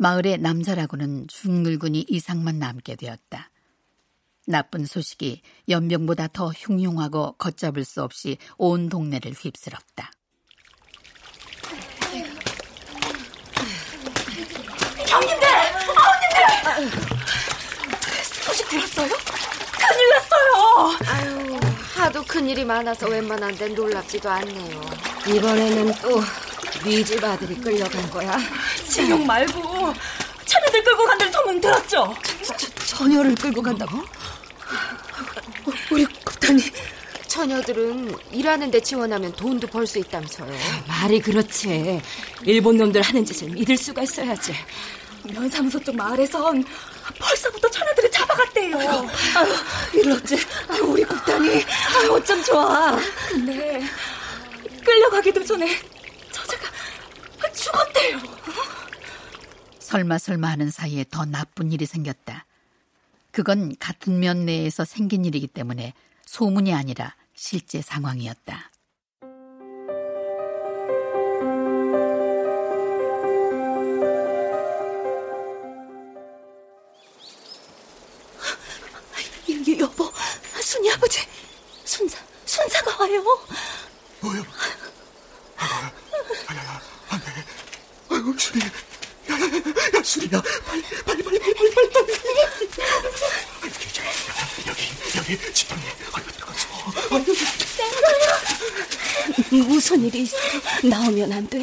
마을의 0.00 0.38
남자라고는 0.38 1.26
중늙은이 1.28 2.06
이상만 2.08 2.58
남게 2.58 2.96
되었다. 2.96 3.50
나쁜 4.46 4.86
소식이 4.86 5.42
연병보다 5.68 6.28
더 6.28 6.48
흉흉하고 6.48 7.32
걷잡을 7.32 7.84
수 7.84 8.02
없이 8.02 8.38
온 8.56 8.88
동네를 8.88 9.32
휩쓸었다. 9.32 10.10
형님들! 15.06 15.48
아우님들! 15.98 16.98
소식 18.42 18.68
들었어요? 18.70 19.08
큰일 19.10 20.08
났어요! 20.14 20.98
아유, 21.10 21.60
하도 21.94 22.24
큰일이 22.24 22.64
많아서 22.64 23.06
웬만한데 23.06 23.68
놀랍지도 23.68 24.30
않네요. 24.30 24.80
이번에는 25.28 25.92
또 26.00 26.22
네 26.84 27.04
집 27.04 27.22
아들이 27.22 27.54
끌려간 27.56 28.10
거야. 28.10 28.38
진영 28.88 29.26
말고 29.26 29.69
자네들 30.46 30.84
끌고 30.84 31.04
간다는 31.06 31.32
소문 31.32 31.60
들었죠? 31.60 32.14
처녀를 32.86 33.34
끌고 33.34 33.62
간다고? 33.62 34.02
우리 35.90 36.04
곱단이 36.04 36.62
처녀들은 37.26 38.14
일하는 38.32 38.70
데 38.70 38.80
지원하면 38.80 39.32
돈도 39.32 39.68
벌 39.68 39.86
수 39.86 39.98
있다면서요. 39.98 40.52
말이 40.86 41.20
그렇지. 41.20 42.00
일본 42.42 42.76
놈들 42.76 43.00
하는 43.02 43.24
짓을 43.24 43.48
믿을 43.50 43.76
수가 43.76 44.02
있어야지. 44.02 44.54
면사무소 45.24 45.78
쪽 45.84 45.94
마을에선 45.96 46.64
벌써부터 47.18 47.68
처녀들을 47.70 48.10
잡아갔대요. 48.10 48.78
아유, 48.78 49.54
이럴지. 49.94 50.38
아유, 50.68 50.82
우리 50.82 51.04
곱단이. 51.04 51.48
아유, 51.98 52.12
어쩜 52.12 52.42
좋아. 52.42 52.98
근데 53.28 53.82
끌려가기도 54.84 55.44
전에 55.44 55.78
저자가 56.32 56.64
죽었대요. 57.52 58.18
설마 59.90 60.18
설마 60.18 60.46
하는 60.46 60.70
사이에 60.70 61.04
더 61.10 61.24
나쁜 61.24 61.72
일이 61.72 61.84
생겼다. 61.84 62.46
그건 63.32 63.74
같은 63.80 64.20
면 64.20 64.46
내에서 64.46 64.84
생긴 64.84 65.24
일이기 65.24 65.48
때문에 65.48 65.94
소문이 66.26 66.72
아니라 66.72 67.16
실제 67.34 67.82
상황이었다. 67.82 68.70
여, 79.50 79.78
여보, 79.80 80.12
순이 80.62 80.92
아버지, 80.92 81.18
순사, 81.84 82.16
순사가 82.44 82.96
와요. 83.02 83.24
뭐야? 84.20 84.44
아이고, 88.08 88.38
수리. 88.38 88.60
야, 88.60 88.66
야, 88.66 88.70
야, 88.70 88.89
야, 89.96 90.02
수리야. 90.02 90.40
빨리, 90.66 90.82
빨리, 91.04 91.22
빨리, 91.22 91.38
빨리, 91.40 91.54
빨리, 91.54 91.70
빨리, 91.74 91.90
빨리. 91.90 92.12
여기, 94.68 94.88
여기, 95.16 95.52
지팡이. 95.54 95.82
아이고, 96.12 96.30
들어가서. 96.32 96.68
무슨 99.50 100.04
일이 100.04 100.22
있어? 100.22 100.36
나오면 100.84 101.32
안 101.32 101.48
돼. 101.48 101.58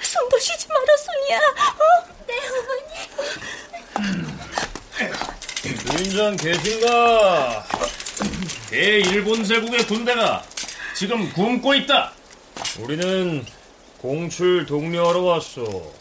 숨도 0.00 0.38
쉬지 0.38 0.66
마라, 0.68 0.96
순이야. 0.96 1.38
어? 1.38 1.82
네, 2.26 2.34
어머니. 2.58 2.80
주인장 5.96 6.36
계신가? 6.36 7.66
대일본 8.70 9.44
제국의 9.44 9.86
군대가 9.86 10.42
지금 10.96 11.32
굶고 11.32 11.74
있다. 11.74 12.12
우리는 12.78 13.44
공출 13.98 14.66
독려하러 14.66 15.20
왔어. 15.22 15.92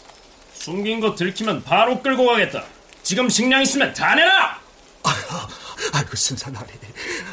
숨긴 0.60 1.00
거 1.00 1.15
들키면 1.15 1.63
바로 1.63 2.02
끌고 2.02 2.26
가겠다. 2.26 2.63
지금 3.02 3.30
식량 3.30 3.62
있으면 3.62 3.93
다 3.93 4.13
내라! 4.13 4.60
아이고, 5.93 6.15
순산아리. 6.15 6.67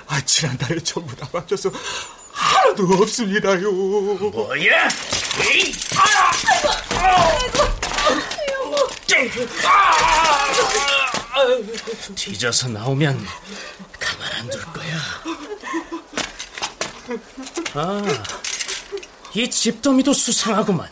아, 0.07 0.21
지난달에 0.25 0.79
전부 0.81 1.15
다 1.17 1.29
맞춰서 1.33 1.71
하나도 2.33 2.85
없습니다요. 3.03 3.71
뭐야? 3.73 4.89
에이! 5.41 5.75
아이고, 9.19 9.49
아이고, 11.35 11.67
뒤져서 12.15 12.69
나오면 12.69 13.27
가만 13.99 14.33
안 14.35 14.49
둘 14.51 14.63
거야. 14.73 14.97
아, 17.75 18.03
이 19.35 19.51
집더미도 19.51 20.13
수상하구만. 20.15 20.89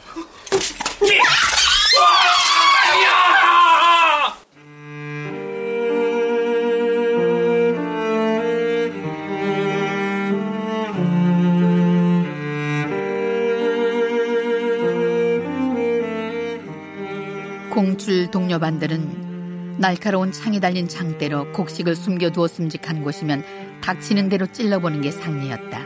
공출 17.74 18.30
동료반들은 18.30 19.78
날카로운 19.80 20.30
창이 20.30 20.60
달린 20.60 20.86
장대로 20.86 21.50
곡식을 21.50 21.96
숨겨두었음직한 21.96 23.02
곳이면 23.02 23.44
닥치는 23.82 24.28
대로 24.28 24.46
찔러보는 24.46 25.00
게 25.00 25.10
상례였다. 25.10 25.80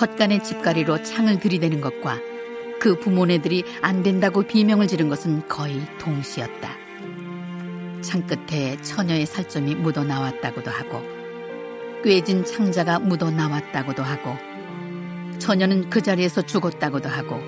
헛간의 0.00 0.42
집가리로 0.42 1.02
창을 1.02 1.38
들이대는 1.38 1.82
것과 1.82 2.18
그 2.80 2.98
부모네들이 2.98 3.62
안 3.82 4.02
된다고 4.02 4.42
비명을 4.42 4.88
지른 4.88 5.10
것은 5.10 5.46
거의 5.48 5.82
동시였다. 5.98 6.70
창 8.00 8.26
끝에 8.26 8.80
처녀의 8.80 9.26
살점이 9.26 9.74
묻어 9.74 10.02
나왔다고도 10.02 10.70
하고 10.70 11.02
꿰진 12.02 12.46
창자가 12.46 13.00
묻어 13.00 13.30
나왔다고도 13.30 14.02
하고 14.02 14.34
처녀는 15.38 15.90
그 15.90 16.00
자리에서 16.00 16.40
죽었다고도 16.40 17.10
하고 17.10 17.38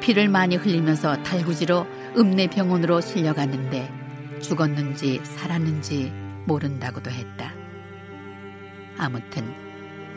피를 0.00 0.28
많이 0.28 0.56
흘리면서 0.56 1.22
달구지로 1.22 1.97
읍내 2.18 2.48
병원으로 2.48 3.00
실려갔는데 3.00 4.40
죽었는지 4.40 5.20
살았는지 5.22 6.12
모른다고도 6.46 7.12
했다. 7.12 7.52
아무튼 8.96 9.54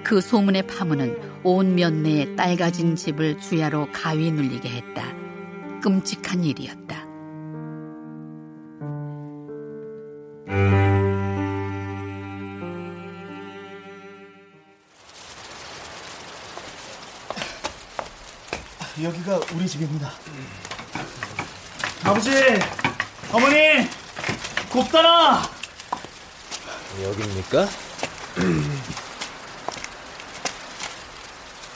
그 0.04 0.20
소문의 0.20 0.66
파문은 0.66 1.44
온 1.44 1.76
면내에 1.76 2.36
딸 2.36 2.56
가진 2.56 2.96
집을 2.96 3.40
주야로 3.40 3.90
가위 3.92 4.32
눌리게 4.32 4.68
했다. 4.68 5.04
끔찍한 5.84 6.44
일이었다. 6.44 7.06
여기가 19.04 19.40
우리 19.56 19.68
집입니다. 19.68 20.12
아버지, 22.12 22.30
어머니, 23.32 23.88
곱다라. 24.70 25.50
여기입니까? 27.02 27.62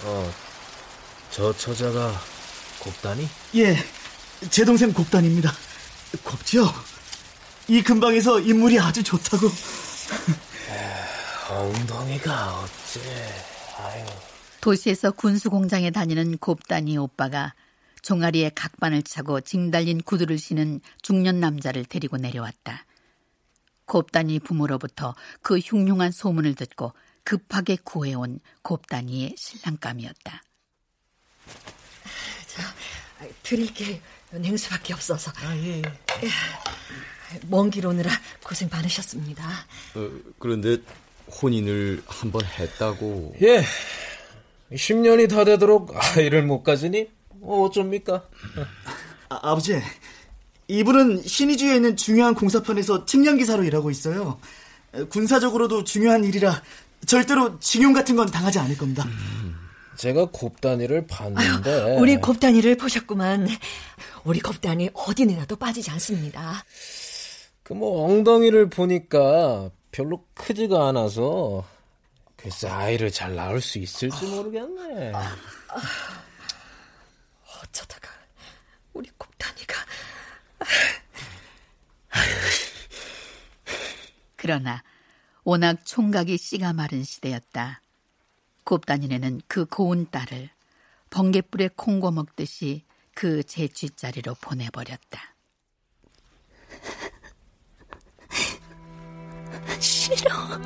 어, 0.03 0.33
저 1.31 1.55
처자가 1.55 2.19
곱다니? 2.79 3.29
예, 3.55 3.77
제 4.49 4.65
동생 4.65 4.91
곱단입니다. 4.91 5.53
곱죠? 6.21 6.69
이 7.69 7.81
근방에서 7.81 8.41
인물이 8.41 8.77
아주 8.77 9.03
좋다고. 9.03 9.49
엉덩이가 11.49 12.59
어째? 12.59 12.99
아유. 13.79 14.05
도시에서 14.59 15.11
군수 15.11 15.49
공장에 15.49 15.91
다니는 15.91 16.39
곱다니 16.39 16.97
오빠가 16.97 17.53
종아리에 18.05 18.51
각반을 18.53 19.01
차고 19.01 19.41
징달린 19.41 19.99
구두를 19.99 20.37
신은 20.37 20.79
중년 21.01 21.39
남자를 21.39 21.83
데리고 21.85 22.17
내려왔다. 22.17 22.85
곱다니 23.85 24.39
부모로부터 24.39 25.15
그 25.41 25.57
흉흉한 25.57 26.11
소문을 26.11 26.53
듣고 26.53 26.93
급하게 27.23 27.77
구해온 27.83 28.39
곱다니의 28.61 29.33
신랑감이었다. 29.35 30.43
자, 32.45 32.73
드릴 33.41 33.73
게 33.73 33.99
냉수밖에 34.31 34.93
없어서. 34.93 35.31
아, 35.37 35.57
예. 35.57 35.81
먼 37.47 37.71
길 37.71 37.87
오느라 37.87 38.11
고생 38.43 38.69
많으셨습니다. 38.71 39.43
어, 39.95 40.11
그런데 40.37 40.77
혼인을 41.41 42.03
한 42.05 42.31
번 42.31 42.45
했다고. 42.45 43.35
예. 43.41 43.63
10년이 44.71 45.27
다 45.27 45.43
되도록 45.43 45.91
아이를 45.95 46.43
못 46.43 46.61
가지니 46.61 47.14
어쩝니까? 47.47 48.23
아, 49.29 49.39
아버지, 49.43 49.81
이분은 50.67 51.23
신의주에 51.23 51.75
있는 51.75 51.95
중요한 51.95 52.33
공사판에서 52.35 53.05
측량기사로 53.05 53.63
일하고 53.63 53.91
있어요. 53.91 54.39
군사적으로도 55.09 55.83
중요한 55.83 56.23
일이라 56.23 56.61
절대로 57.05 57.59
징용 57.59 57.93
같은 57.93 58.15
건 58.15 58.27
당하지 58.31 58.59
않을 58.59 58.77
겁니다. 58.77 59.05
제가 59.97 60.25
곱단이를 60.31 61.07
봤는데 61.07 61.97
우리 61.99 62.15
곱단이를 62.17 62.77
보셨구만. 62.77 63.47
우리 64.23 64.39
곱단이 64.39 64.89
어디 64.93 65.25
내놔도 65.25 65.55
빠지지 65.57 65.91
않습니다. 65.91 66.63
그 67.63 67.73
뭐 67.73 68.05
엉덩이를 68.05 68.69
보니까 68.69 69.69
별로 69.91 70.23
크지가 70.35 70.87
않아서 70.89 71.65
글쎄 72.35 72.67
아이를 72.67 73.11
잘 73.11 73.35
낳을 73.35 73.59
수 73.61 73.79
있을지 73.79 74.25
모르겠네. 74.25 75.11
어 75.13 75.21
쩌다가 77.75 78.09
우리 78.93 79.09
곱단이가 79.17 79.75
그러나 84.37 84.81
워낙 85.43 85.85
총각이 85.85 86.37
씨가 86.37 86.71
마른 86.71 87.03
시대였다. 87.03 87.81
곱단이네는 88.63 89.41
그 89.47 89.65
고운 89.65 90.09
딸을 90.09 90.49
번개불에 91.09 91.71
콩고 91.75 92.11
먹듯이 92.11 92.85
그 93.13 93.43
제 93.43 93.67
쥐자리로 93.67 94.35
보내버렸다. 94.35 95.35
싫어. 99.79 100.59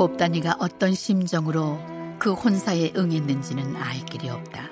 곱단이가 0.00 0.56
어떤 0.60 0.94
심정으로 0.94 1.78
그 2.18 2.32
혼사에 2.32 2.94
응했는지는 2.96 3.76
알 3.76 4.02
길이 4.06 4.30
없다. 4.30 4.70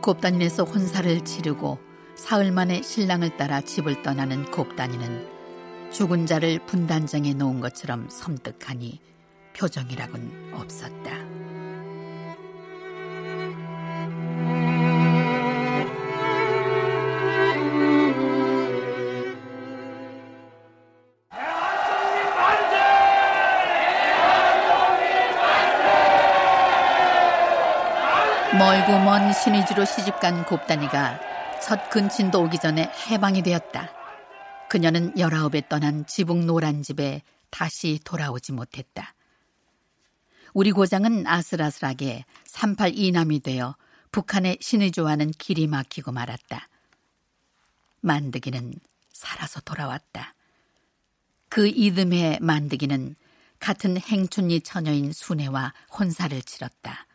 곱단이에서 0.00 0.62
혼사를 0.62 1.24
치르고 1.24 1.80
사흘 2.14 2.52
만에 2.52 2.82
신랑을 2.82 3.36
따라 3.36 3.60
집을 3.60 4.04
떠나는 4.04 4.48
곱단이는 4.52 5.90
죽은 5.90 6.26
자를 6.26 6.64
분단장에 6.66 7.34
놓은 7.34 7.58
것처럼 7.58 8.08
섬뜩하니 8.08 9.00
표정이라곤 9.56 10.52
없었다. 10.54 11.43
멀고 28.58 29.00
먼 29.00 29.32
신의주로 29.32 29.84
시집간 29.84 30.44
곱단이가 30.44 31.60
첫 31.60 31.90
근친도 31.90 32.40
오기 32.40 32.58
전에 32.58 32.88
해방이 33.08 33.42
되었다. 33.42 33.90
그녀는 34.68 35.12
열아홉에 35.18 35.62
떠난 35.68 36.06
지붕 36.06 36.46
노란 36.46 36.84
집에 36.84 37.22
다시 37.50 37.98
돌아오지 38.04 38.52
못했다. 38.52 39.12
우리 40.52 40.70
고장은 40.70 41.26
아슬아슬하게 41.26 42.24
38 42.46 42.92
이남이 42.94 43.40
되어 43.40 43.74
북한의 44.12 44.58
신의주와는 44.60 45.32
길이 45.32 45.66
막히고 45.66 46.12
말았다. 46.12 46.68
만드기는 48.02 48.72
살아서 49.12 49.60
돌아왔다. 49.62 50.32
그 51.48 51.66
이듬해 51.66 52.38
만드기는 52.40 53.16
같은 53.58 53.98
행춘리 53.98 54.60
처녀인 54.60 55.12
순애와 55.12 55.74
혼사를 55.98 56.40
치렀다. 56.42 57.06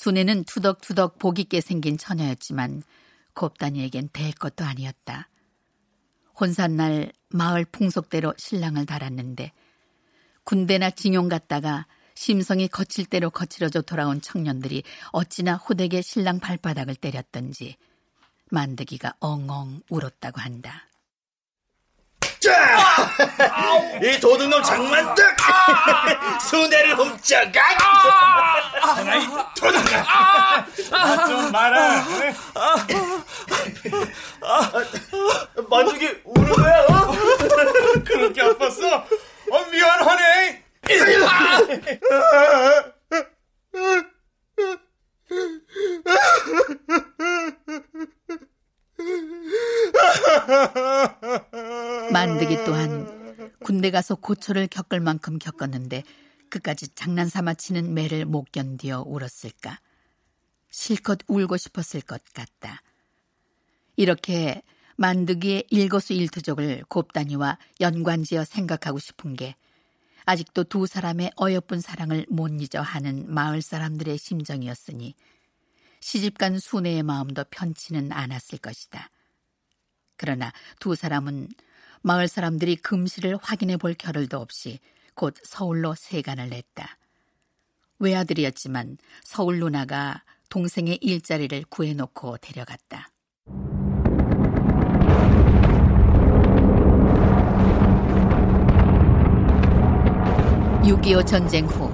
순애는 0.00 0.44
투덕투덕 0.44 1.18
복 1.18 1.38
있게 1.38 1.60
생긴 1.60 1.98
처녀였지만 1.98 2.82
곱단이에겐 3.34 4.08
될 4.14 4.32
것도 4.32 4.64
아니었다. 4.64 5.28
혼산날 6.40 7.12
마을 7.28 7.66
풍속대로 7.66 8.32
신랑을 8.38 8.86
달았는데 8.86 9.52
군대나 10.44 10.88
징용 10.88 11.28
갔다가 11.28 11.86
심성이 12.14 12.66
거칠 12.66 13.04
대로 13.04 13.28
거칠어져 13.28 13.82
돌아온 13.82 14.22
청년들이 14.22 14.84
어찌나 15.12 15.56
호되게 15.56 16.00
신랑 16.00 16.40
발바닥을 16.40 16.94
때렸던지 16.94 17.76
만드기가 18.50 19.16
엉엉 19.20 19.82
울었다고 19.90 20.40
한다. 20.40 20.89
자, 22.40 23.10
이 24.02 24.18
도둑놈 24.18 24.62
장만득 24.62 25.36
순애를 26.48 26.96
훔쳐가. 26.96 27.60
사나이 28.94 29.26
도둑아, 29.54 30.66
나좀 30.90 31.52
말아. 31.52 32.02
만두기 35.68 36.22
우는 36.24 36.52
거야? 36.54 36.86
어? 36.88 37.12
그렇게 38.04 38.40
아팠어? 38.40 39.04
어, 39.52 39.64
미안하네. 39.70 40.64
만드기 52.12 52.64
또한 52.64 53.20
군대 53.62 53.90
가서 53.90 54.14
고초를 54.14 54.68
겪을 54.68 55.00
만큼 55.00 55.38
겪었는데 55.38 56.02
그까지 56.48 56.94
장난삼아 56.94 57.54
치는 57.54 57.94
매를 57.94 58.24
못 58.24 58.50
견디어 58.52 59.02
울었을까. 59.06 59.78
실컷 60.70 61.18
울고 61.26 61.56
싶었을 61.56 62.00
것 62.00 62.22
같다. 62.32 62.82
이렇게 63.96 64.62
만드기의 64.96 65.64
일거수일투족을 65.70 66.84
곱단이와 66.88 67.58
연관지어 67.80 68.44
생각하고 68.44 68.98
싶은 68.98 69.34
게 69.34 69.54
아직도 70.26 70.64
두 70.64 70.86
사람의 70.86 71.32
어여쁜 71.40 71.80
사랑을 71.80 72.26
못 72.28 72.50
잊어 72.60 72.82
하는 72.82 73.32
마을 73.32 73.62
사람들의 73.62 74.18
심정이었으니 74.18 75.14
시집간 76.00 76.58
순애의 76.58 77.02
마음도 77.02 77.44
편치는 77.50 78.12
않았을 78.12 78.58
것이다. 78.58 79.10
그러나 80.16 80.52
두 80.80 80.94
사람은 80.94 81.48
마을 82.02 82.28
사람들이 82.28 82.76
금실을 82.76 83.38
확인해 83.40 83.76
볼 83.76 83.94
겨를도 83.94 84.38
없이 84.38 84.80
곧 85.14 85.34
서울로 85.42 85.94
세간을 85.94 86.48
냈다. 86.48 86.98
외아들이었지만 87.98 88.96
서울 89.22 89.60
누나가 89.60 90.24
동생의 90.48 90.98
일자리를 91.00 91.64
구해놓고 91.68 92.38
데려갔다. 92.38 93.10
6.25 100.82 101.26
전쟁 101.26 101.66
후 101.66 101.90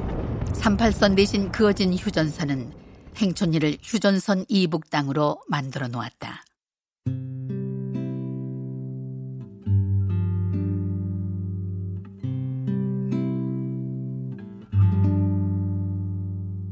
38선 0.53 1.17
대신 1.17 1.51
그어진 1.51 1.93
휴전선은 1.93 2.86
행촌리를 3.17 3.79
휴전선 3.83 4.45
이북 4.49 4.91
땅으로 4.91 5.41
만들어 5.49 5.89
놓았다. 5.89 6.45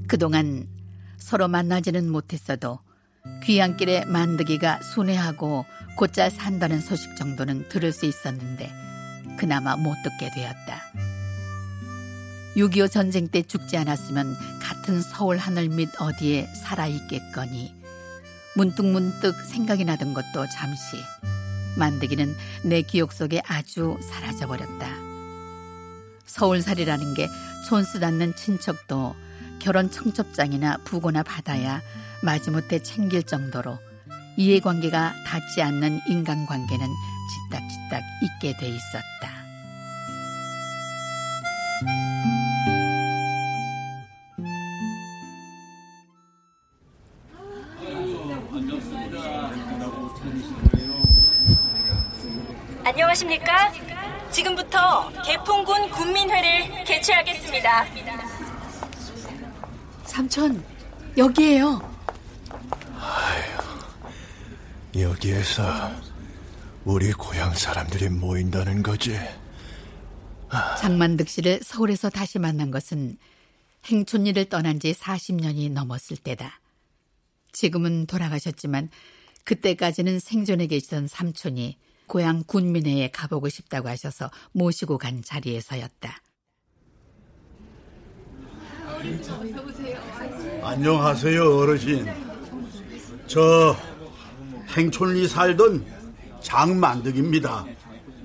그동안 0.07 0.69
서로 1.17 1.49
만나지는 1.49 2.09
못했어도 2.09 2.79
귀향길에 3.43 4.05
만드기가 4.05 4.83
순회하고 4.83 5.65
곧잘 5.97 6.31
산다는 6.31 6.81
소식 6.81 7.17
정도는 7.17 7.69
들을 7.69 7.91
수 7.91 8.07
있었는데 8.07 8.71
그나마 9.39 9.77
못 9.77 9.95
듣게 10.05 10.31
되었다. 10.31 11.14
6.25 12.57 12.91
전쟁 12.91 13.29
때 13.29 13.43
죽지 13.43 13.77
않았으면 13.77 14.37
같은 14.61 15.03
서울 15.03 15.39
하늘 15.39 15.69
밑 15.69 15.89
어디에 16.01 16.47
살아있겠거니 16.63 17.75
문득문득 18.57 19.35
생각이 19.35 19.85
나던 19.85 20.15
것도 20.15 20.47
잠시 20.53 20.97
만드기는 21.77 22.35
내 22.63 22.83
기억 22.83 23.13
속에 23.13 23.43
아주 23.47 23.99
사라져버렸다. 24.01 24.89
서울살이라는 26.27 27.15
게 27.15 27.29
촌스 27.69 28.05
않는 28.05 28.37
친척도 28.37 29.17
결혼 29.59 29.91
청첩장이나 29.91 30.79
부고나 30.85 31.23
받아야 31.23 31.81
마지못해 32.23 32.81
챙길 32.83 33.25
정도로 33.25 33.79
이해관계가 34.37 35.15
닿지 35.27 35.63
않는 35.63 36.01
인간관계는 36.09 36.87
찌딱찌딱 37.51 38.03
있게 38.23 38.57
돼 38.57 38.69
있었다. 38.69 39.34
안녕하십니까? 53.15 53.73
지금부터 54.31 55.09
개풍군 55.23 55.89
군민회를 55.91 56.85
개최하겠습니다. 56.85 57.87
삼촌, 60.05 60.65
여기에요. 61.17 61.95
여기에서 64.99 65.93
우리 66.85 67.13
고향 67.13 67.55
사람들이 67.55 68.09
모인다는 68.09 68.83
거지. 68.83 69.17
장만득 70.81 71.29
씨를 71.29 71.61
서울에서 71.63 72.11
다시 72.11 72.41
만난 72.41 72.73
것은 72.73 73.17
행촌리를 73.87 74.45
떠난 74.47 74.81
지 74.81 74.93
40년이 74.93 75.71
넘었을 75.71 76.17
때다. 76.17 76.61
지금은 77.53 78.07
돌아가셨지만 78.07 78.91
그때까지는 79.45 80.19
생존해 80.19 80.67
계시던 80.67 81.07
삼촌이 81.07 81.79
고향 82.07 82.45
군민회에 82.45 83.11
가보고 83.11 83.49
싶다고 83.49 83.89
하셔서 83.89 84.31
모시고 84.53 84.99
간 84.99 85.23
자리에서였다. 85.23 86.21
안녕하세요, 90.63 91.57
어르신. 91.59 92.07
저 93.27 93.77
행촌리 94.77 95.29
살던 95.29 95.85
장만득입니다. 96.41 97.67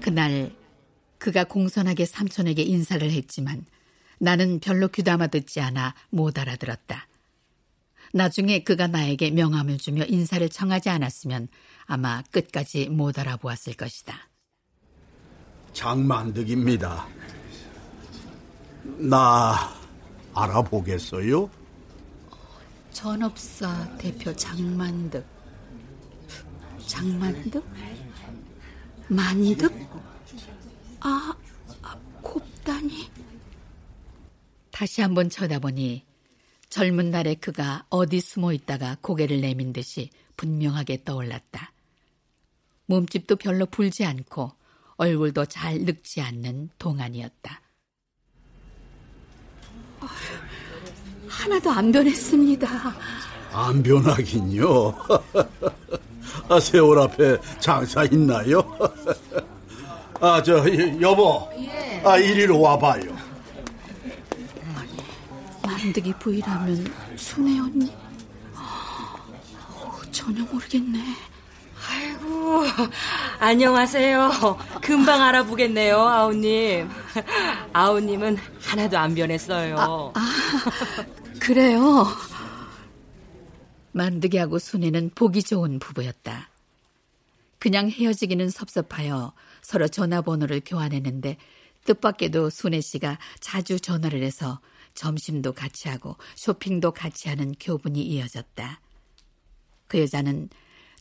그날 0.01 0.51
그가 1.17 1.43
공손하게 1.43 2.05
삼촌에게 2.05 2.61
인사를 2.63 3.09
했지만 3.11 3.65
나는 4.19 4.59
별로 4.59 4.87
귀담아 4.87 5.27
듣지 5.27 5.61
않아 5.61 5.95
못 6.09 6.37
알아들었다. 6.37 7.07
나중에 8.13 8.63
그가 8.63 8.87
나에게 8.87 9.31
명함을 9.31 9.77
주며 9.77 10.03
인사를 10.05 10.47
청하지 10.49 10.89
않았으면 10.89 11.47
아마 11.91 12.21
끝까지 12.30 12.88
못 12.88 13.17
알아보았을 13.17 13.73
것이다. 13.73 14.30
장만득입니다. 15.73 17.08
나 18.84 19.56
알아보겠어요? 20.36 21.49
전업사 22.91 23.97
대표 23.97 24.36
장만득. 24.36 25.25
장만득? 26.86 27.65
만득? 29.08 29.73
아, 30.99 31.36
아 31.82 31.99
곱다니. 32.21 33.10
다시 34.69 35.02
한번 35.02 35.31
쳐다보니 35.31 36.06
젊은 36.69 37.10
날에 37.10 37.33
그가 37.33 37.87
어디 37.90 38.19
숨어 38.21 38.54
있다가 38.54 38.98
고개를 39.02 39.42
내민 39.42 39.73
듯이 39.73 40.12
분명하게 40.37 41.04
떠올랐다. 41.04 41.73
몸집도 42.90 43.35
별로 43.35 43.67
불지 43.67 44.04
않고 44.04 44.52
얼굴도 44.98 45.46
잘 45.46 45.79
늙지 45.81 46.21
않는 46.21 46.71
동안이었다. 46.79 47.62
하나도 51.27 51.69
안 51.69 51.92
변했습니다. 51.92 52.67
안 53.54 53.83
변하긴요. 53.83 54.96
아, 56.50 56.60
세월 56.60 57.00
앞에 57.00 57.37
장사 57.60 58.04
있나요? 58.06 58.60
아, 60.19 60.42
저, 60.42 60.65
여보. 61.00 61.48
예. 61.60 62.02
아, 62.04 62.17
이리로 62.17 62.60
와봐요. 62.60 63.15
만드기 65.62 66.13
부이라면 66.19 66.92
순애 67.15 67.60
언니? 67.60 67.94
어, 68.56 70.02
전혀 70.12 70.44
모르겠네. 70.44 71.29
안녕하세요. 73.39 74.58
금방 74.81 75.21
알아보겠네요, 75.21 75.97
아우님. 75.97 76.89
아우님은 77.73 78.37
하나도 78.62 78.97
안 78.97 79.15
변했어요. 79.15 79.77
아, 79.77 80.12
아 80.15 80.31
그래요? 81.39 82.06
만드기하고 83.91 84.60
순애는 84.60 85.12
보기 85.15 85.43
좋은 85.43 85.79
부부였다. 85.79 86.50
그냥 87.58 87.89
헤어지기는 87.89 88.50
섭섭하여 88.50 89.33
서로 89.62 89.87
전화번호를 89.87 90.62
교환했는데 90.65 91.37
뜻밖에도 91.85 92.50
순애 92.50 92.81
씨가 92.81 93.17
자주 93.39 93.79
전화를 93.79 94.23
해서 94.23 94.60
점심도 94.93 95.54
같이 95.54 95.89
하고 95.89 96.15
쇼핑도 96.35 96.91
같이 96.91 97.29
하는 97.29 97.54
교분이 97.60 98.02
이어졌다. 98.02 98.79
그 99.87 100.00
여자는 100.00 100.50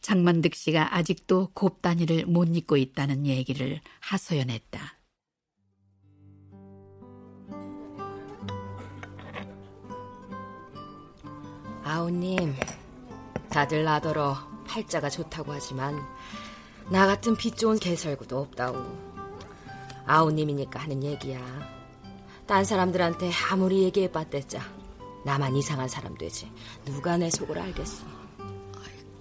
장만득 0.08 0.54
씨가 0.54 0.96
아직도 0.96 1.50
곱다니를 1.52 2.24
못 2.24 2.56
잊고 2.56 2.78
있다는 2.78 3.26
얘기를 3.26 3.78
하소연했다. 4.00 4.80
아우님, 11.84 12.54
다들 13.50 13.84
나더러 13.84 14.34
팔자가 14.66 15.10
좋다고 15.10 15.52
하지만 15.52 16.00
나 16.90 17.06
같은 17.06 17.36
빚 17.36 17.58
좋은 17.58 17.78
개설구도 17.78 18.38
없다고. 18.38 18.78
아우님이니까 20.06 20.80
하는 20.80 21.04
얘기야. 21.04 21.38
딴 22.46 22.64
사람들한테 22.64 23.30
아무리 23.50 23.82
얘기해봤댔자 23.82 24.62
나만 25.26 25.54
이상한 25.54 25.86
사람 25.86 26.16
되지. 26.16 26.50
누가 26.86 27.18
내 27.18 27.28
속을 27.28 27.58
알겠어. 27.58 28.27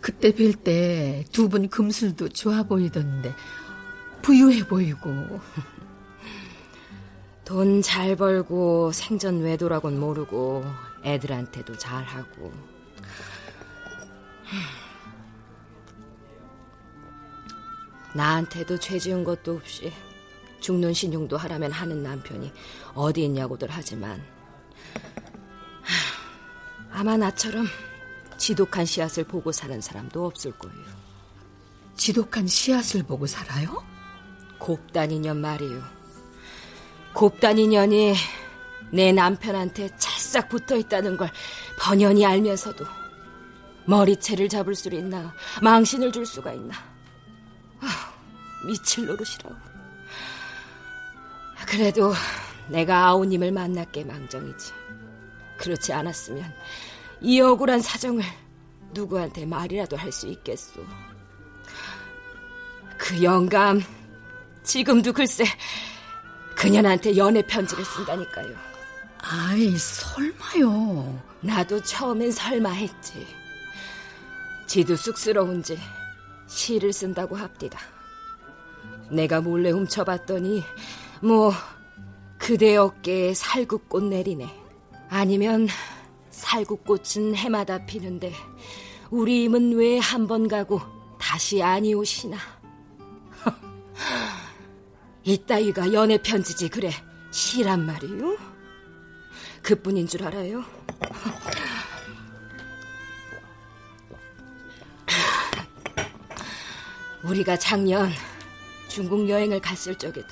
그때 0.07 0.31
뵐 0.31 0.63
때 0.63 1.25
두 1.33 1.49
분 1.49 1.67
금술도 1.67 2.29
좋아 2.29 2.63
보이던데 2.63 3.33
부유해 4.21 4.65
보이고. 4.65 5.09
돈 7.43 7.81
잘 7.81 8.15
벌고 8.15 8.93
생전 8.93 9.41
외도라곤 9.41 9.99
모르고 9.99 10.63
애들한테도 11.03 11.77
잘하고. 11.77 12.53
나한테도 18.15 18.79
죄 18.79 18.97
지은 18.97 19.25
것도 19.25 19.55
없이 19.57 19.91
죽는 20.61 20.93
신용도 20.93 21.35
하라면 21.35 21.73
하는 21.73 22.01
남편이 22.01 22.53
어디 22.95 23.25
있냐고들 23.25 23.67
하지만 23.69 24.23
아마 26.91 27.17
나처럼 27.17 27.67
지독한 28.37 28.85
씨앗을 28.85 29.23
보고 29.23 29.51
사는 29.51 29.79
사람도 29.81 30.25
없을 30.25 30.51
거예요. 30.51 30.85
지독한 31.95 32.47
씨앗을 32.47 33.03
보고 33.03 33.25
살아요? 33.25 33.83
곱단이년 34.59 35.37
말이요. 35.37 35.81
곱단이년이 37.13 38.15
내 38.91 39.11
남편한테 39.11 39.89
찰싹 39.97 40.49
붙어 40.49 40.77
있다는 40.77 41.17
걸 41.17 41.29
번연히 41.79 42.25
알면서도 42.25 42.85
머리채를 43.85 44.49
잡을 44.49 44.75
수 44.75 44.89
있나 44.89 45.33
망신을 45.61 46.11
줄 46.11 46.25
수가 46.25 46.53
있나 46.53 46.75
아, 47.79 48.13
미칠 48.65 49.05
노릇이라고 49.05 49.55
그래도 51.67 52.13
내가 52.67 53.07
아우님을 53.07 53.51
만났게 53.51 54.03
망정이지 54.03 54.73
그렇지 55.57 55.93
않았으면 55.93 56.53
이 57.21 57.41
억울한 57.41 57.81
사정을 57.81 58.23
누구한테 58.93 59.45
말이라도 59.45 59.97
할 59.97 60.11
수 60.11 60.27
있겠소 60.27 60.85
그 62.97 63.23
영감 63.23 63.81
지금도 64.63 65.13
글쎄 65.13 65.45
그년한테 66.55 67.15
연애 67.17 67.41
편지를 67.41 67.83
쓴다니까요 67.85 68.55
아이 69.19 69.75
설마요 69.77 71.21
나도 71.41 71.81
처음엔 71.81 72.31
설마 72.31 72.71
했지 72.71 73.27
지도 74.67 74.95
쑥스러운지 74.95 75.79
시를 76.47 76.91
쓴다고 76.91 77.35
합디다. 77.35 77.79
내가 79.11 79.39
몰래 79.41 79.69
훔쳐봤더니 79.71 80.63
뭐 81.21 81.53
그대 82.37 82.75
어깨에 82.75 83.33
살구꽃 83.33 84.03
내리네. 84.03 84.47
아니면 85.09 85.67
살구꽃은 86.37 87.35
해마다 87.35 87.83
피는데 87.85 88.31
우리 89.09 89.43
임은 89.45 89.73
왜 89.75 89.97
한 89.99 90.27
번 90.27 90.47
가고 90.47 90.79
다시 91.19 91.61
아니 91.63 91.93
오시나. 91.95 92.37
이따위가 95.23 95.91
연애 95.93 96.21
편지지 96.21 96.69
그래 96.69 96.91
시란 97.31 97.85
말이요? 97.85 98.37
그뿐인 99.63 100.07
줄 100.07 100.23
알아요? 100.23 100.63
우리가 107.23 107.57
작년 107.57 108.11
중국 108.87 109.27
여행을 109.27 109.59
갔을 109.59 109.95
적에도 109.95 110.27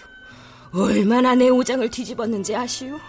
얼마나 0.74 1.36
내 1.36 1.50
오장을 1.50 1.88
뒤집었는지 1.90 2.56
아시오? 2.56 3.00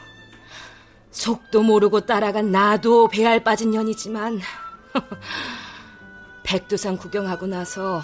속도 1.16 1.62
모르고 1.62 2.00
따라간 2.00 2.52
나도 2.52 3.08
배알 3.08 3.42
빠진 3.42 3.70
년이지만 3.70 4.38
백두산 6.44 6.98
구경하고 6.98 7.46
나서 7.46 8.02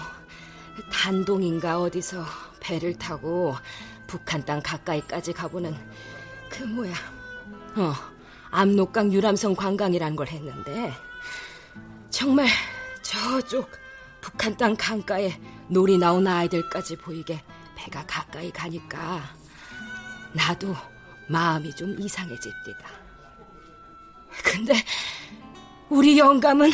단동인가 0.91 1.79
어디서 1.79 2.25
배를 2.59 2.97
타고 2.97 3.55
북한 4.07 4.43
땅 4.43 4.59
가까이까지 4.63 5.31
가보는 5.31 5.75
그 6.49 6.63
뭐야 6.63 6.93
어 7.75 7.93
압록강 8.49 9.13
유람선 9.13 9.55
관광이란 9.55 10.15
걸 10.15 10.27
했는데 10.29 10.91
정말 12.09 12.47
저쪽 13.03 13.69
북한 14.21 14.57
땅 14.57 14.75
강가에 14.75 15.39
놀이 15.67 15.99
나온 15.99 16.25
아이들까지 16.25 16.97
보이게 16.97 17.43
배가 17.75 18.03
가까이 18.07 18.51
가니까 18.51 19.21
나도 20.33 20.75
마음이 21.27 21.75
좀 21.75 21.95
이상해집니다. 21.99 23.02
근데 24.41 24.73
우리 25.89 26.17
영감은 26.17 26.71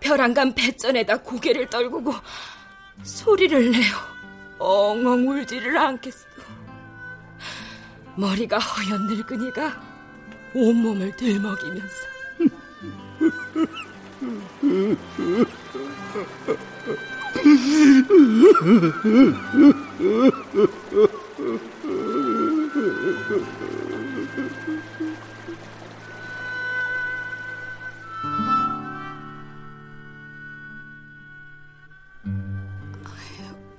벼랑간 0.00 0.54
배전에다 0.54 1.18
고개를 1.18 1.70
떨구고 1.70 2.14
소리를 3.02 3.70
내어 3.72 4.14
엉엉 4.58 5.28
울지를 5.28 5.76
않겠어. 5.76 6.26
머리가 8.16 8.58
허연 8.58 9.06
늙은이가 9.06 9.82
온몸을 10.54 11.16
들먹이면서 11.16 12.14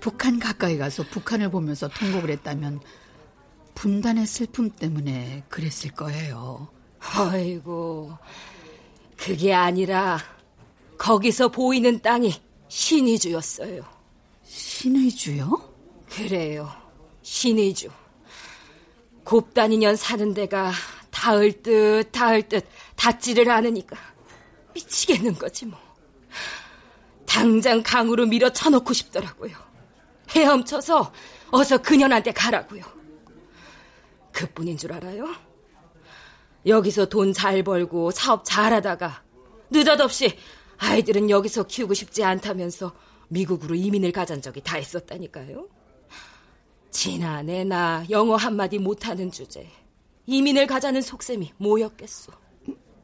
북한 0.06 0.38
가까이 0.38 0.78
가서 0.78 1.02
북한을 1.02 1.50
보면서 1.50 1.88
통곡을 1.88 2.30
했다면 2.30 2.80
분단의 3.74 4.28
슬픔 4.28 4.70
때문에 4.70 5.46
그랬을 5.50 5.90
거예요. 5.94 6.70
아이고, 7.00 8.16
그게 9.18 9.52
아니라 9.52 10.20
거기서 11.00 11.48
보이는 11.48 12.04
땅이 12.04 12.40
신의 12.68 13.18
주였어요. 13.18 13.84
신의 14.44 15.10
주요? 15.10 15.74
그래요. 16.08 16.72
신의 17.24 17.74
주. 17.74 17.90
곱다니 19.24 19.80
년 19.80 19.96
사는 19.96 20.36
데가 20.36 20.72
닿을 21.10 21.64
듯 21.64 22.12
닿을 22.12 22.48
듯 22.48 22.64
닿지를 22.96 23.50
않으니까 23.50 23.98
미치겠는 24.76 25.34
거지 25.34 25.66
뭐. 25.66 25.80
당장 27.26 27.82
강으로 27.82 28.28
밀어 28.28 28.54
쳐놓고 28.54 28.94
싶더라고요. 28.94 29.66
헤엄쳐서 30.36 31.14
어서 31.52 31.78
그년한테 31.78 32.32
가라고요. 32.34 32.84
그뿐인 34.32 34.78
줄 34.78 34.92
알아요? 34.94 35.28
여기서 36.66 37.06
돈 37.08 37.32
잘 37.32 37.64
벌고 37.64 38.12
사업 38.12 38.44
잘하다가 38.44 39.24
느닷없이 39.70 40.38
아이들은 40.78 41.30
여기서 41.30 41.64
키우고 41.68 41.94
싶지 41.94 42.24
않다면서 42.24 42.94
미국으로 43.30 43.76
이민을 43.76 44.12
가잔 44.12 44.42
적이 44.42 44.62
다 44.62 44.78
있었다니까요. 44.78 45.68
지난해 46.92 47.64
나 47.64 48.04
영어 48.10 48.36
한마디 48.36 48.78
못하는 48.78 49.32
주제 49.32 49.68
이민을 50.26 50.68
가자는 50.68 51.02
속셈이 51.02 51.54
뭐였겠소? 51.58 52.32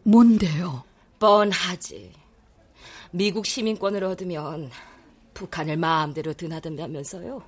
뭔데요? 0.03 0.83
뻔하지. 1.19 2.13
미국 3.11 3.45
시민권을 3.45 4.03
얻으면 4.03 4.71
북한을 5.33 5.77
마음대로 5.77 6.33
드나든다면서요. 6.33 7.43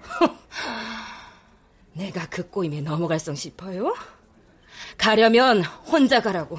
내가 1.94 2.28
그 2.28 2.48
꼬임에 2.48 2.80
넘어갈성 2.80 3.34
싶어요? 3.34 3.94
가려면 4.96 5.62
혼자 5.62 6.20
가라고. 6.20 6.58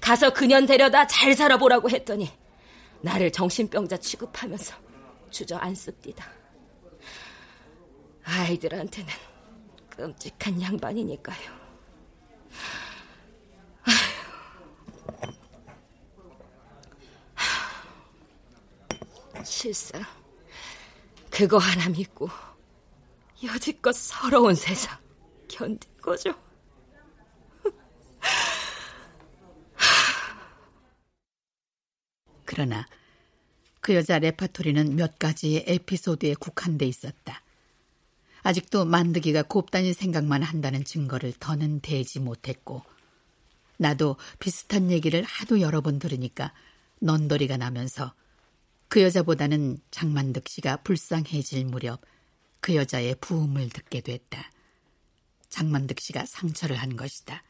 가서 0.00 0.32
그년 0.32 0.66
데려다 0.66 1.06
잘 1.06 1.34
살아보라고 1.34 1.90
했더니 1.90 2.30
나를 3.00 3.30
정신병자 3.32 3.98
취급하면서 3.98 4.74
주저앉습니다. 5.30 6.26
아이들한테는 8.24 9.12
끔찍한 9.90 10.62
양반이니까요. 10.62 11.62
실사. 19.44 20.00
그거 21.30 21.58
하나 21.58 21.88
믿고 21.88 22.28
여지껏 23.42 23.94
서러운 23.94 24.54
세상 24.54 24.98
견딘 25.48 25.90
거죠. 26.00 26.34
그러나 32.44 32.86
그 33.80 33.94
여자 33.94 34.18
레파토리는 34.18 34.94
몇 34.94 35.18
가지의 35.18 35.64
에피소드에 35.66 36.34
국한돼 36.34 36.86
있었다. 36.86 37.42
아직도 38.42 38.84
만드기가 38.84 39.42
곱다니 39.42 39.92
생각만 39.92 40.42
한다는 40.42 40.84
증거를 40.84 41.32
더는 41.38 41.80
대지 41.80 42.20
못했고 42.20 42.82
나도 43.78 44.16
비슷한 44.38 44.90
얘기를 44.90 45.22
하도 45.22 45.60
여러 45.60 45.80
번 45.80 45.98
들으니까 45.98 46.52
넌더리가 47.00 47.56
나면서 47.56 48.14
그 48.92 49.00
여자보다는 49.00 49.78
장만득 49.90 50.46
씨가 50.46 50.82
불쌍해질 50.82 51.64
무렵 51.64 52.02
그 52.60 52.74
여자의 52.74 53.14
부음을 53.22 53.70
듣게 53.70 54.02
됐다. 54.02 54.50
장만득 55.48 55.98
씨가 55.98 56.26
상처를 56.26 56.76
한 56.76 56.94
것이다. 56.94 57.42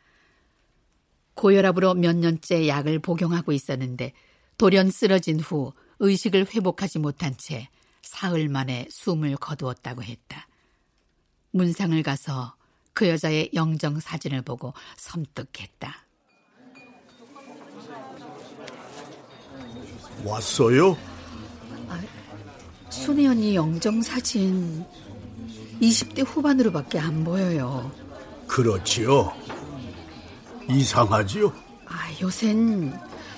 고혈압으로 1.34 1.94
몇 1.94 2.14
년째 2.14 2.68
약을 2.68 3.00
복용하고 3.00 3.50
있었는데 3.50 4.12
돌연 4.56 4.92
쓰러진 4.92 5.40
후 5.40 5.72
의식을 5.98 6.46
회복하지 6.54 7.00
못한 7.00 7.36
채 7.36 7.68
사흘 8.02 8.48
만에 8.48 8.86
숨을 8.88 9.34
거두었다고 9.34 10.04
했다. 10.04 10.46
문상을 11.50 12.00
가서 12.04 12.54
그 12.92 13.08
여자의 13.08 13.50
영정 13.52 13.98
사진을 13.98 14.42
보고 14.42 14.74
섬뜩했다. 14.96 16.06
왔어요? 20.24 20.96
아, 22.92 22.94
순희 22.94 23.26
언니 23.26 23.54
영정 23.56 24.02
사진 24.02 24.84
20대 25.80 26.26
후반으로밖에 26.26 26.98
안 26.98 27.24
보여요. 27.24 27.90
그렇지요. 28.46 29.32
이상하지요? 30.68 31.50
아, 31.86 32.10
요샌 32.20 32.92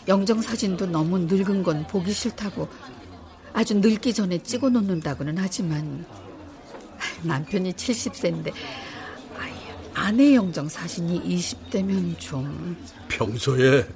영정 0.08 0.42
사진도 0.42 0.86
너무 0.86 1.20
늙은 1.20 1.62
건 1.62 1.86
보기 1.86 2.12
싫다고 2.12 2.68
아주 3.52 3.74
늙기 3.74 4.12
전에 4.12 4.38
찍어 4.38 4.70
놓는다고는 4.70 5.38
하지만 5.38 6.04
남편이 7.22 7.74
70세인데 7.74 8.52
아내 9.94 10.34
영정 10.34 10.68
사진이 10.68 11.22
20대면 11.22 12.18
좀 12.18 12.76
평소에 13.06 13.86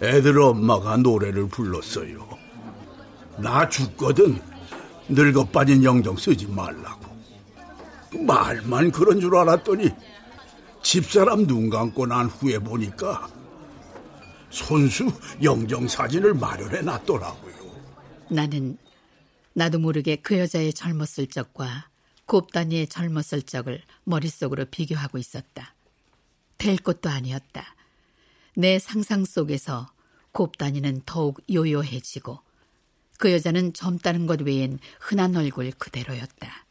애들 0.00 0.40
엄마가 0.40 0.96
노래를 0.98 1.48
불렀어요. 1.48 2.43
나 3.38 3.68
죽거든 3.68 4.40
늙어 5.08 5.44
빠진 5.44 5.82
영정 5.84 6.16
쓰지 6.16 6.46
말라고. 6.46 7.04
말만 8.26 8.90
그런 8.90 9.20
줄 9.20 9.36
알았더니 9.36 9.90
집사람 10.82 11.46
눈 11.46 11.68
감고 11.68 12.06
난 12.06 12.26
후에 12.26 12.58
보니까 12.58 13.28
손수 14.50 15.10
영정 15.42 15.88
사진을 15.88 16.34
마련해 16.34 16.82
놨더라고요. 16.82 17.54
나는 18.30 18.78
나도 19.52 19.78
모르게 19.78 20.16
그 20.16 20.38
여자의 20.38 20.72
젊었을 20.72 21.26
적과 21.26 21.88
곱다니의 22.26 22.86
젊었을 22.86 23.42
적을 23.42 23.82
머릿속으로 24.04 24.66
비교하고 24.66 25.18
있었다. 25.18 25.74
될 26.56 26.76
것도 26.76 27.10
아니었다. 27.10 27.74
내 28.56 28.78
상상 28.78 29.24
속에서 29.24 29.88
곱다니는 30.32 31.02
더욱 31.04 31.40
요요해지고 31.52 32.38
그 33.24 33.32
여자는 33.32 33.72
젊다는 33.72 34.26
것 34.26 34.42
외엔 34.42 34.78
흔한 35.00 35.34
얼굴 35.34 35.70
그대로였다. 35.70 36.66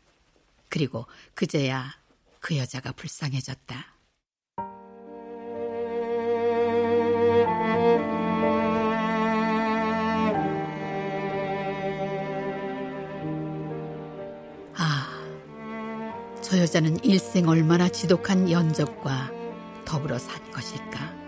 그리고 0.70 1.08
그제야 1.34 1.96
그 2.40 2.58
여자가 2.58 2.92
불쌍해졌다. 2.92 3.76
아, 14.76 16.40
저 16.44 16.60
여자는 16.60 17.04
일생 17.04 17.50
얼마나 17.50 17.90
지독한 17.90 18.52
연적과 18.52 19.32
더불어 19.86 20.20
산 20.20 20.52
것일까? 20.52 21.23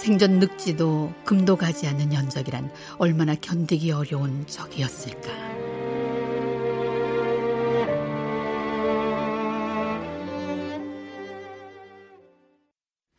생전 0.00 0.38
늙지도 0.38 1.12
금도 1.26 1.56
가지 1.56 1.86
않는 1.86 2.14
연적이란 2.14 2.72
얼마나 2.96 3.34
견디기 3.34 3.92
어려운 3.92 4.46
적이었을까? 4.46 5.28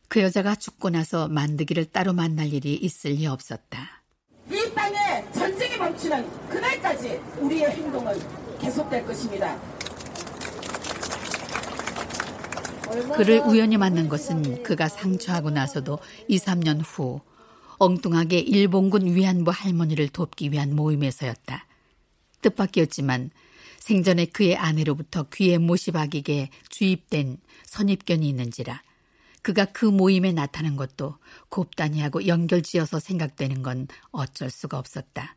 그 0.07 0.21
여자가 0.21 0.55
죽고 0.55 0.89
나서 0.89 1.27
만드기를 1.27 1.85
따로 1.85 2.13
만날 2.13 2.51
일이 2.51 2.73
있을 2.73 3.11
리 3.11 3.27
없었다. 3.27 4.01
이 4.49 4.73
땅에 4.73 5.23
전쟁이 5.33 5.77
멈추는 5.77 6.49
그날까지 6.49 7.21
우리의 7.41 7.69
행동은 7.69 8.17
계속될 8.59 9.05
것입니다. 9.05 9.55
그를 13.15 13.39
우연히 13.39 13.77
만난 13.77 14.09
것은 14.09 14.63
그가 14.63 14.87
상처하고 14.87 15.49
나서도 15.49 15.99
2, 16.27 16.37
3년 16.37 16.81
후 16.83 17.21
엉뚱하게 17.77 18.39
일본군 18.39 19.15
위안부 19.15 19.51
할머니를 19.51 20.09
돕기 20.09 20.51
위한 20.51 20.75
모임에서였다. 20.75 21.65
뜻밖이었지만 22.41 23.31
생전에 23.79 24.25
그의 24.25 24.55
아내로부터 24.55 25.23
귀에 25.33 25.57
못이 25.57 25.91
박이게 25.93 26.49
주입된 26.69 27.37
선입견이 27.65 28.27
있는지라 28.29 28.81
그가 29.41 29.65
그 29.65 29.85
모임에 29.85 30.31
나타난 30.31 30.75
것도 30.75 31.15
곱다니하고 31.49 32.27
연결지어서 32.27 32.99
생각되는 32.99 33.63
건 33.63 33.87
어쩔 34.11 34.51
수가 34.51 34.77
없었다. 34.77 35.35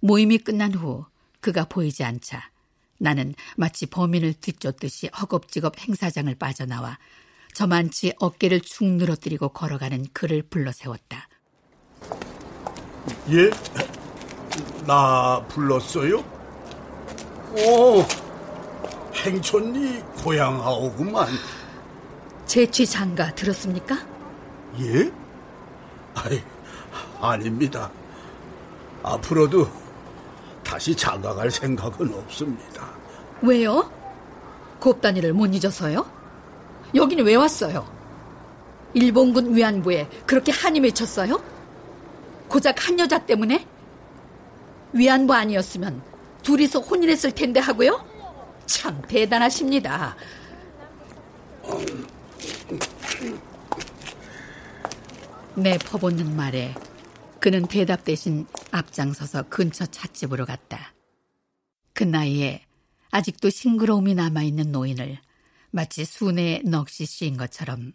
모임이 0.00 0.38
끝난 0.38 0.72
후 0.72 1.04
그가 1.40 1.64
보이지 1.64 2.04
않자 2.04 2.50
나는 2.98 3.34
마치 3.56 3.86
범인을 3.86 4.34
뒤쫓듯이 4.34 5.08
허겁지겁 5.08 5.78
행사장을 5.78 6.34
빠져나와 6.36 6.98
저만치 7.54 8.12
어깨를 8.18 8.60
축 8.60 8.84
늘어뜨리고 8.84 9.48
걸어가는 9.48 10.06
그를 10.12 10.42
불러세웠다. 10.42 11.28
예? 13.30 13.50
나 14.86 15.44
불렀어요? 15.48 16.18
오, 17.56 18.04
행촌이 19.14 20.00
고향하오구만. 20.22 21.28
제취 22.44 22.86
장가 22.86 23.34
들었습니까? 23.34 23.96
예? 24.80 25.10
아이, 26.14 26.42
아닙니다. 27.20 27.90
앞으로도 29.02 29.85
다시 30.66 30.94
장가갈 30.96 31.48
생각은 31.48 32.12
없습니다. 32.12 32.90
왜요? 33.40 33.88
곱단이를 34.80 35.32
못 35.32 35.54
잊어서요? 35.54 36.04
여기는 36.94 37.24
왜 37.24 37.36
왔어요? 37.36 37.86
일본군 38.92 39.54
위안부에 39.54 40.08
그렇게 40.26 40.50
한이 40.50 40.80
맺혔어요? 40.80 41.40
고작 42.48 42.86
한 42.86 42.98
여자 42.98 43.18
때문에? 43.24 43.64
위안부 44.92 45.32
아니었으면 45.32 46.02
둘이서 46.42 46.80
혼인했을 46.80 47.30
텐데 47.32 47.60
하고요? 47.60 48.04
참 48.66 49.00
대단하십니다. 49.06 50.16
내 55.54 55.78
퍼붓는 55.78 56.34
말에 56.36 56.74
그는 57.46 57.64
대답 57.64 58.02
대신 58.02 58.44
앞장서서 58.72 59.44
근처 59.44 59.86
찻집으로 59.86 60.46
갔다. 60.46 60.92
그 61.92 62.02
나이에 62.02 62.66
아직도 63.12 63.50
싱그러움이 63.50 64.16
남아있는 64.16 64.72
노인을 64.72 65.20
마치 65.70 66.04
순에 66.04 66.62
넋이 66.64 67.06
씌인 67.06 67.36
것처럼 67.36 67.92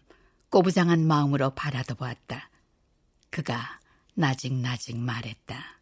꼬부장한 0.51 1.05
마음으로 1.05 1.49
바라도 1.49 1.95
보았다. 1.95 2.49
그가 3.29 3.81
나직나직 4.13 4.97
말했다. 4.97 5.81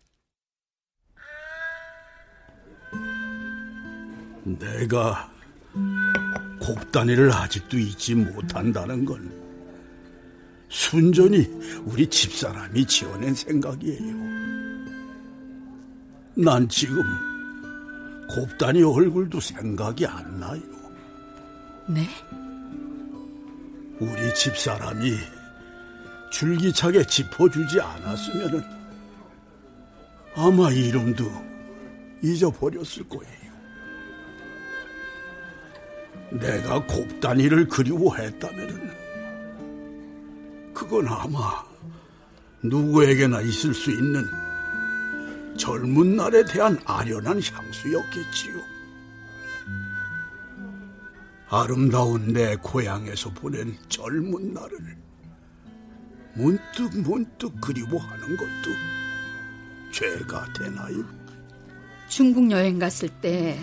내가 4.45 5.32
곱단이를 6.59 7.32
아직도 7.32 7.78
잊지 7.78 8.15
못한다는 8.15 9.05
건 9.05 9.49
순전히 10.70 11.49
우리 11.84 12.07
집사람이 12.07 12.86
지어낸 12.86 13.34
생각이에요. 13.34 14.15
난 16.36 16.70
지금 16.70 17.03
곱단이 18.30 18.84
얼굴도 18.84 19.39
생각이 19.39 20.05
안 20.05 20.39
나요. 20.39 20.61
네? 21.88 22.07
우리 23.99 24.34
집사람이 24.36 25.11
줄기차게 26.32 27.05
짚어주지 27.07 27.82
않았으면은 27.82 28.63
아마 30.36 30.70
이름도 30.70 31.26
잊어버렸을 32.22 33.09
거예요. 33.09 33.49
내가 36.32 36.86
곱단이를 36.86 37.67
그리워했다면 37.67 39.09
그건 40.80 41.09
아마 41.09 41.61
누구에게나 42.63 43.41
있을 43.41 43.73
수 43.73 43.91
있는 43.91 44.25
젊은 45.57 46.15
날에 46.15 46.45
대한 46.45 46.80
아련한 46.86 47.41
향수였겠지요. 47.41 48.53
아름다운 51.49 52.32
내 52.32 52.55
고향에서 52.55 53.30
보낸 53.32 53.75
젊은 53.89 54.53
날을 54.53 54.97
문득 56.36 56.97
문득 57.01 57.59
그리워하는 57.59 58.38
것도 58.38 58.71
죄가 59.91 60.53
되나요? 60.53 61.03
중국 62.07 62.49
여행 62.51 62.80
갔을 62.80 63.09
때 63.09 63.59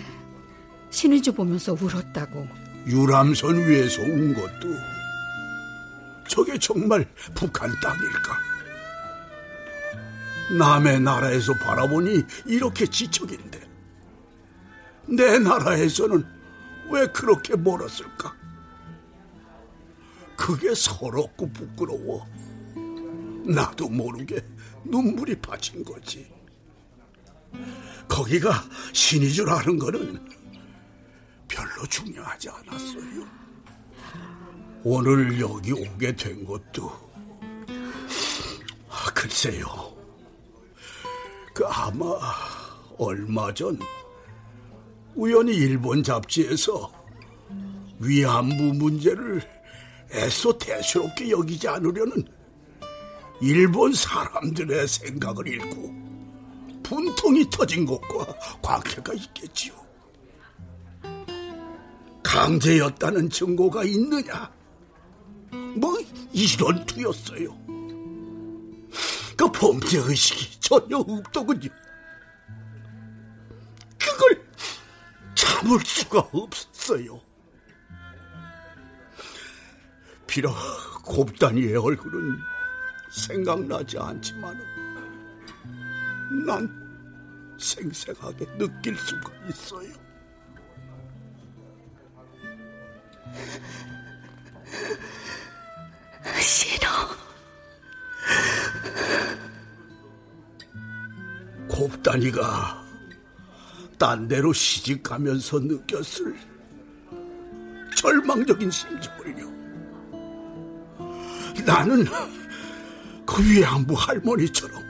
신의주 0.91 1.33
보면서 1.33 1.73
울었다고. 1.73 2.47
유람선 2.85 3.67
위에서 3.67 4.03
운 4.03 4.35
것도 4.35 4.96
저게 6.27 6.57
정말 6.57 7.05
북한 7.33 7.71
땅일까? 7.81 8.37
남의 10.57 11.01
나라에서 11.01 11.53
바라보니 11.55 12.23
이렇게 12.45 12.85
지척인데 12.85 13.67
내 15.07 15.39
나라에서는 15.39 16.25
왜 16.89 17.07
그렇게 17.07 17.55
멀었을까? 17.55 18.35
그게 20.37 20.73
서럽고 20.73 21.51
부끄러워. 21.51 22.25
나도 23.45 23.89
모르게 23.89 24.45
눈물이 24.83 25.41
빠진 25.41 25.83
거지. 25.83 26.31
거기가 28.07 28.63
신이 28.93 29.31
줄 29.31 29.49
아는 29.49 29.79
거는 29.79 30.25
별로 31.47 31.85
중요하지 31.87 32.49
않았어요. 32.49 33.46
오늘 34.83 35.39
여기 35.39 35.73
오게 35.73 36.15
된 36.15 36.45
것도 36.45 36.89
아, 38.89 39.11
글쎄요. 39.13 39.65
그 41.53 41.65
아마 41.65 42.05
얼마 42.97 43.53
전 43.53 43.77
우연히 45.15 45.55
일본 45.55 46.03
잡지에서 46.03 46.91
위안부 47.99 48.63
문제를 48.75 49.41
애써 50.11 50.55
대수롭게 50.57 51.31
여기지 51.31 51.67
않으려는 51.67 52.23
일본 53.41 53.93
사람들의 53.93 54.87
생각을 54.87 55.47
읽고 55.47 56.07
분통이 56.83 57.49
터진 57.49 57.85
것과 57.85 58.25
관계가 58.61 59.13
있겠지요. 59.13 59.73
강제였다는 62.23 63.29
증거가 63.29 63.83
있느냐? 63.83 64.56
뭐 65.51 65.97
이런 66.33 66.85
투였어요. 66.85 67.55
그 69.37 69.51
범죄 69.51 69.99
의식이 69.99 70.59
전혀 70.59 70.97
없더군요. 70.97 71.69
그걸 73.97 74.45
참을 75.35 75.79
수가 75.85 76.19
없었어요. 76.31 77.21
비록 80.25 80.53
곱단이의 81.03 81.75
얼굴은 81.77 82.37
생각나지 83.11 83.97
않지만 83.97 84.57
난 86.45 87.57
생생하게 87.59 88.45
느낄 88.57 88.95
수가 88.97 89.31
있어요. 89.49 89.93
싫어. 96.39 96.87
곱단이가 101.67 102.85
딴 103.97 104.27
데로 104.27 104.53
시집 104.53 105.03
가면서 105.03 105.59
느꼈을 105.59 106.35
절망적인 107.95 108.69
심정을요. 108.69 109.57
나는 111.65 112.05
그 113.25 113.43
위안부 113.43 113.93
할머니처럼 113.93 114.81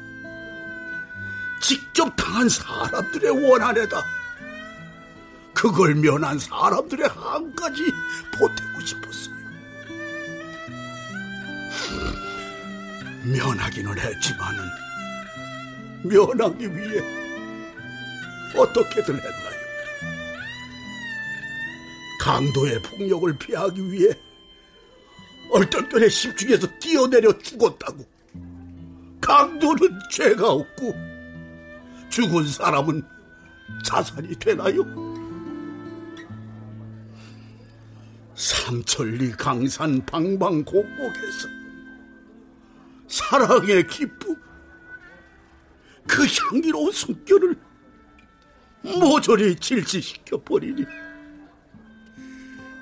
직접 1.61 2.13
당한 2.15 2.47
사람들의 2.47 3.49
원한에다 3.49 4.03
그걸 5.53 5.95
면한 5.95 6.37
사람들의 6.37 7.07
한까지 7.09 7.81
보태고 8.37 8.79
싶었어 8.85 9.36
면하기는 13.31 13.99
했지만은 13.99 14.57
면하기 16.03 16.75
위해 16.75 17.01
어떻게든 18.55 19.15
했나요? 19.15 19.57
강도의 22.21 22.81
폭력을 22.81 23.37
피하기 23.37 23.91
위해 23.91 24.13
얼떨결에 25.49 26.09
십중에서 26.09 26.67
뛰어내려 26.79 27.37
죽었다고. 27.37 28.05
강도는 29.21 29.99
죄가 30.11 30.49
없고 30.49 30.93
죽은 32.09 32.47
사람은 32.47 33.03
자살이 33.83 34.35
되나요? 34.35 34.83
삼천리 38.35 39.31
강산 39.31 40.05
방방 40.05 40.63
곡곡에서 40.63 41.56
사랑의 43.07 43.87
기쁨, 43.87 44.35
그 46.07 46.25
향기로운 46.25 46.91
숨결을 46.91 47.55
모조리 48.83 49.55
질지시켜 49.55 50.41
버리니 50.43 50.85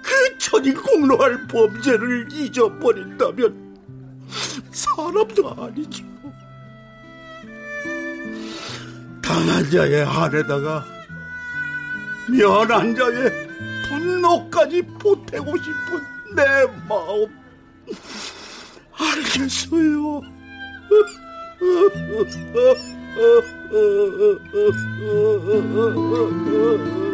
그 0.02 0.38
천인공로할 0.38 1.48
범죄를 1.48 2.28
잊어버린다면 2.32 3.66
사람도 4.72 5.64
아니죠. 5.64 6.06
당한 9.22 9.70
자의 9.72 10.04
안에다가 10.04 10.86
면한 12.30 12.96
자의 12.96 13.48
분노까지 13.88 14.82
보태고 15.00 15.58
싶은 15.58 16.36
내 16.36 16.44
마음 16.88 17.28
알겠어요. 19.00 20.22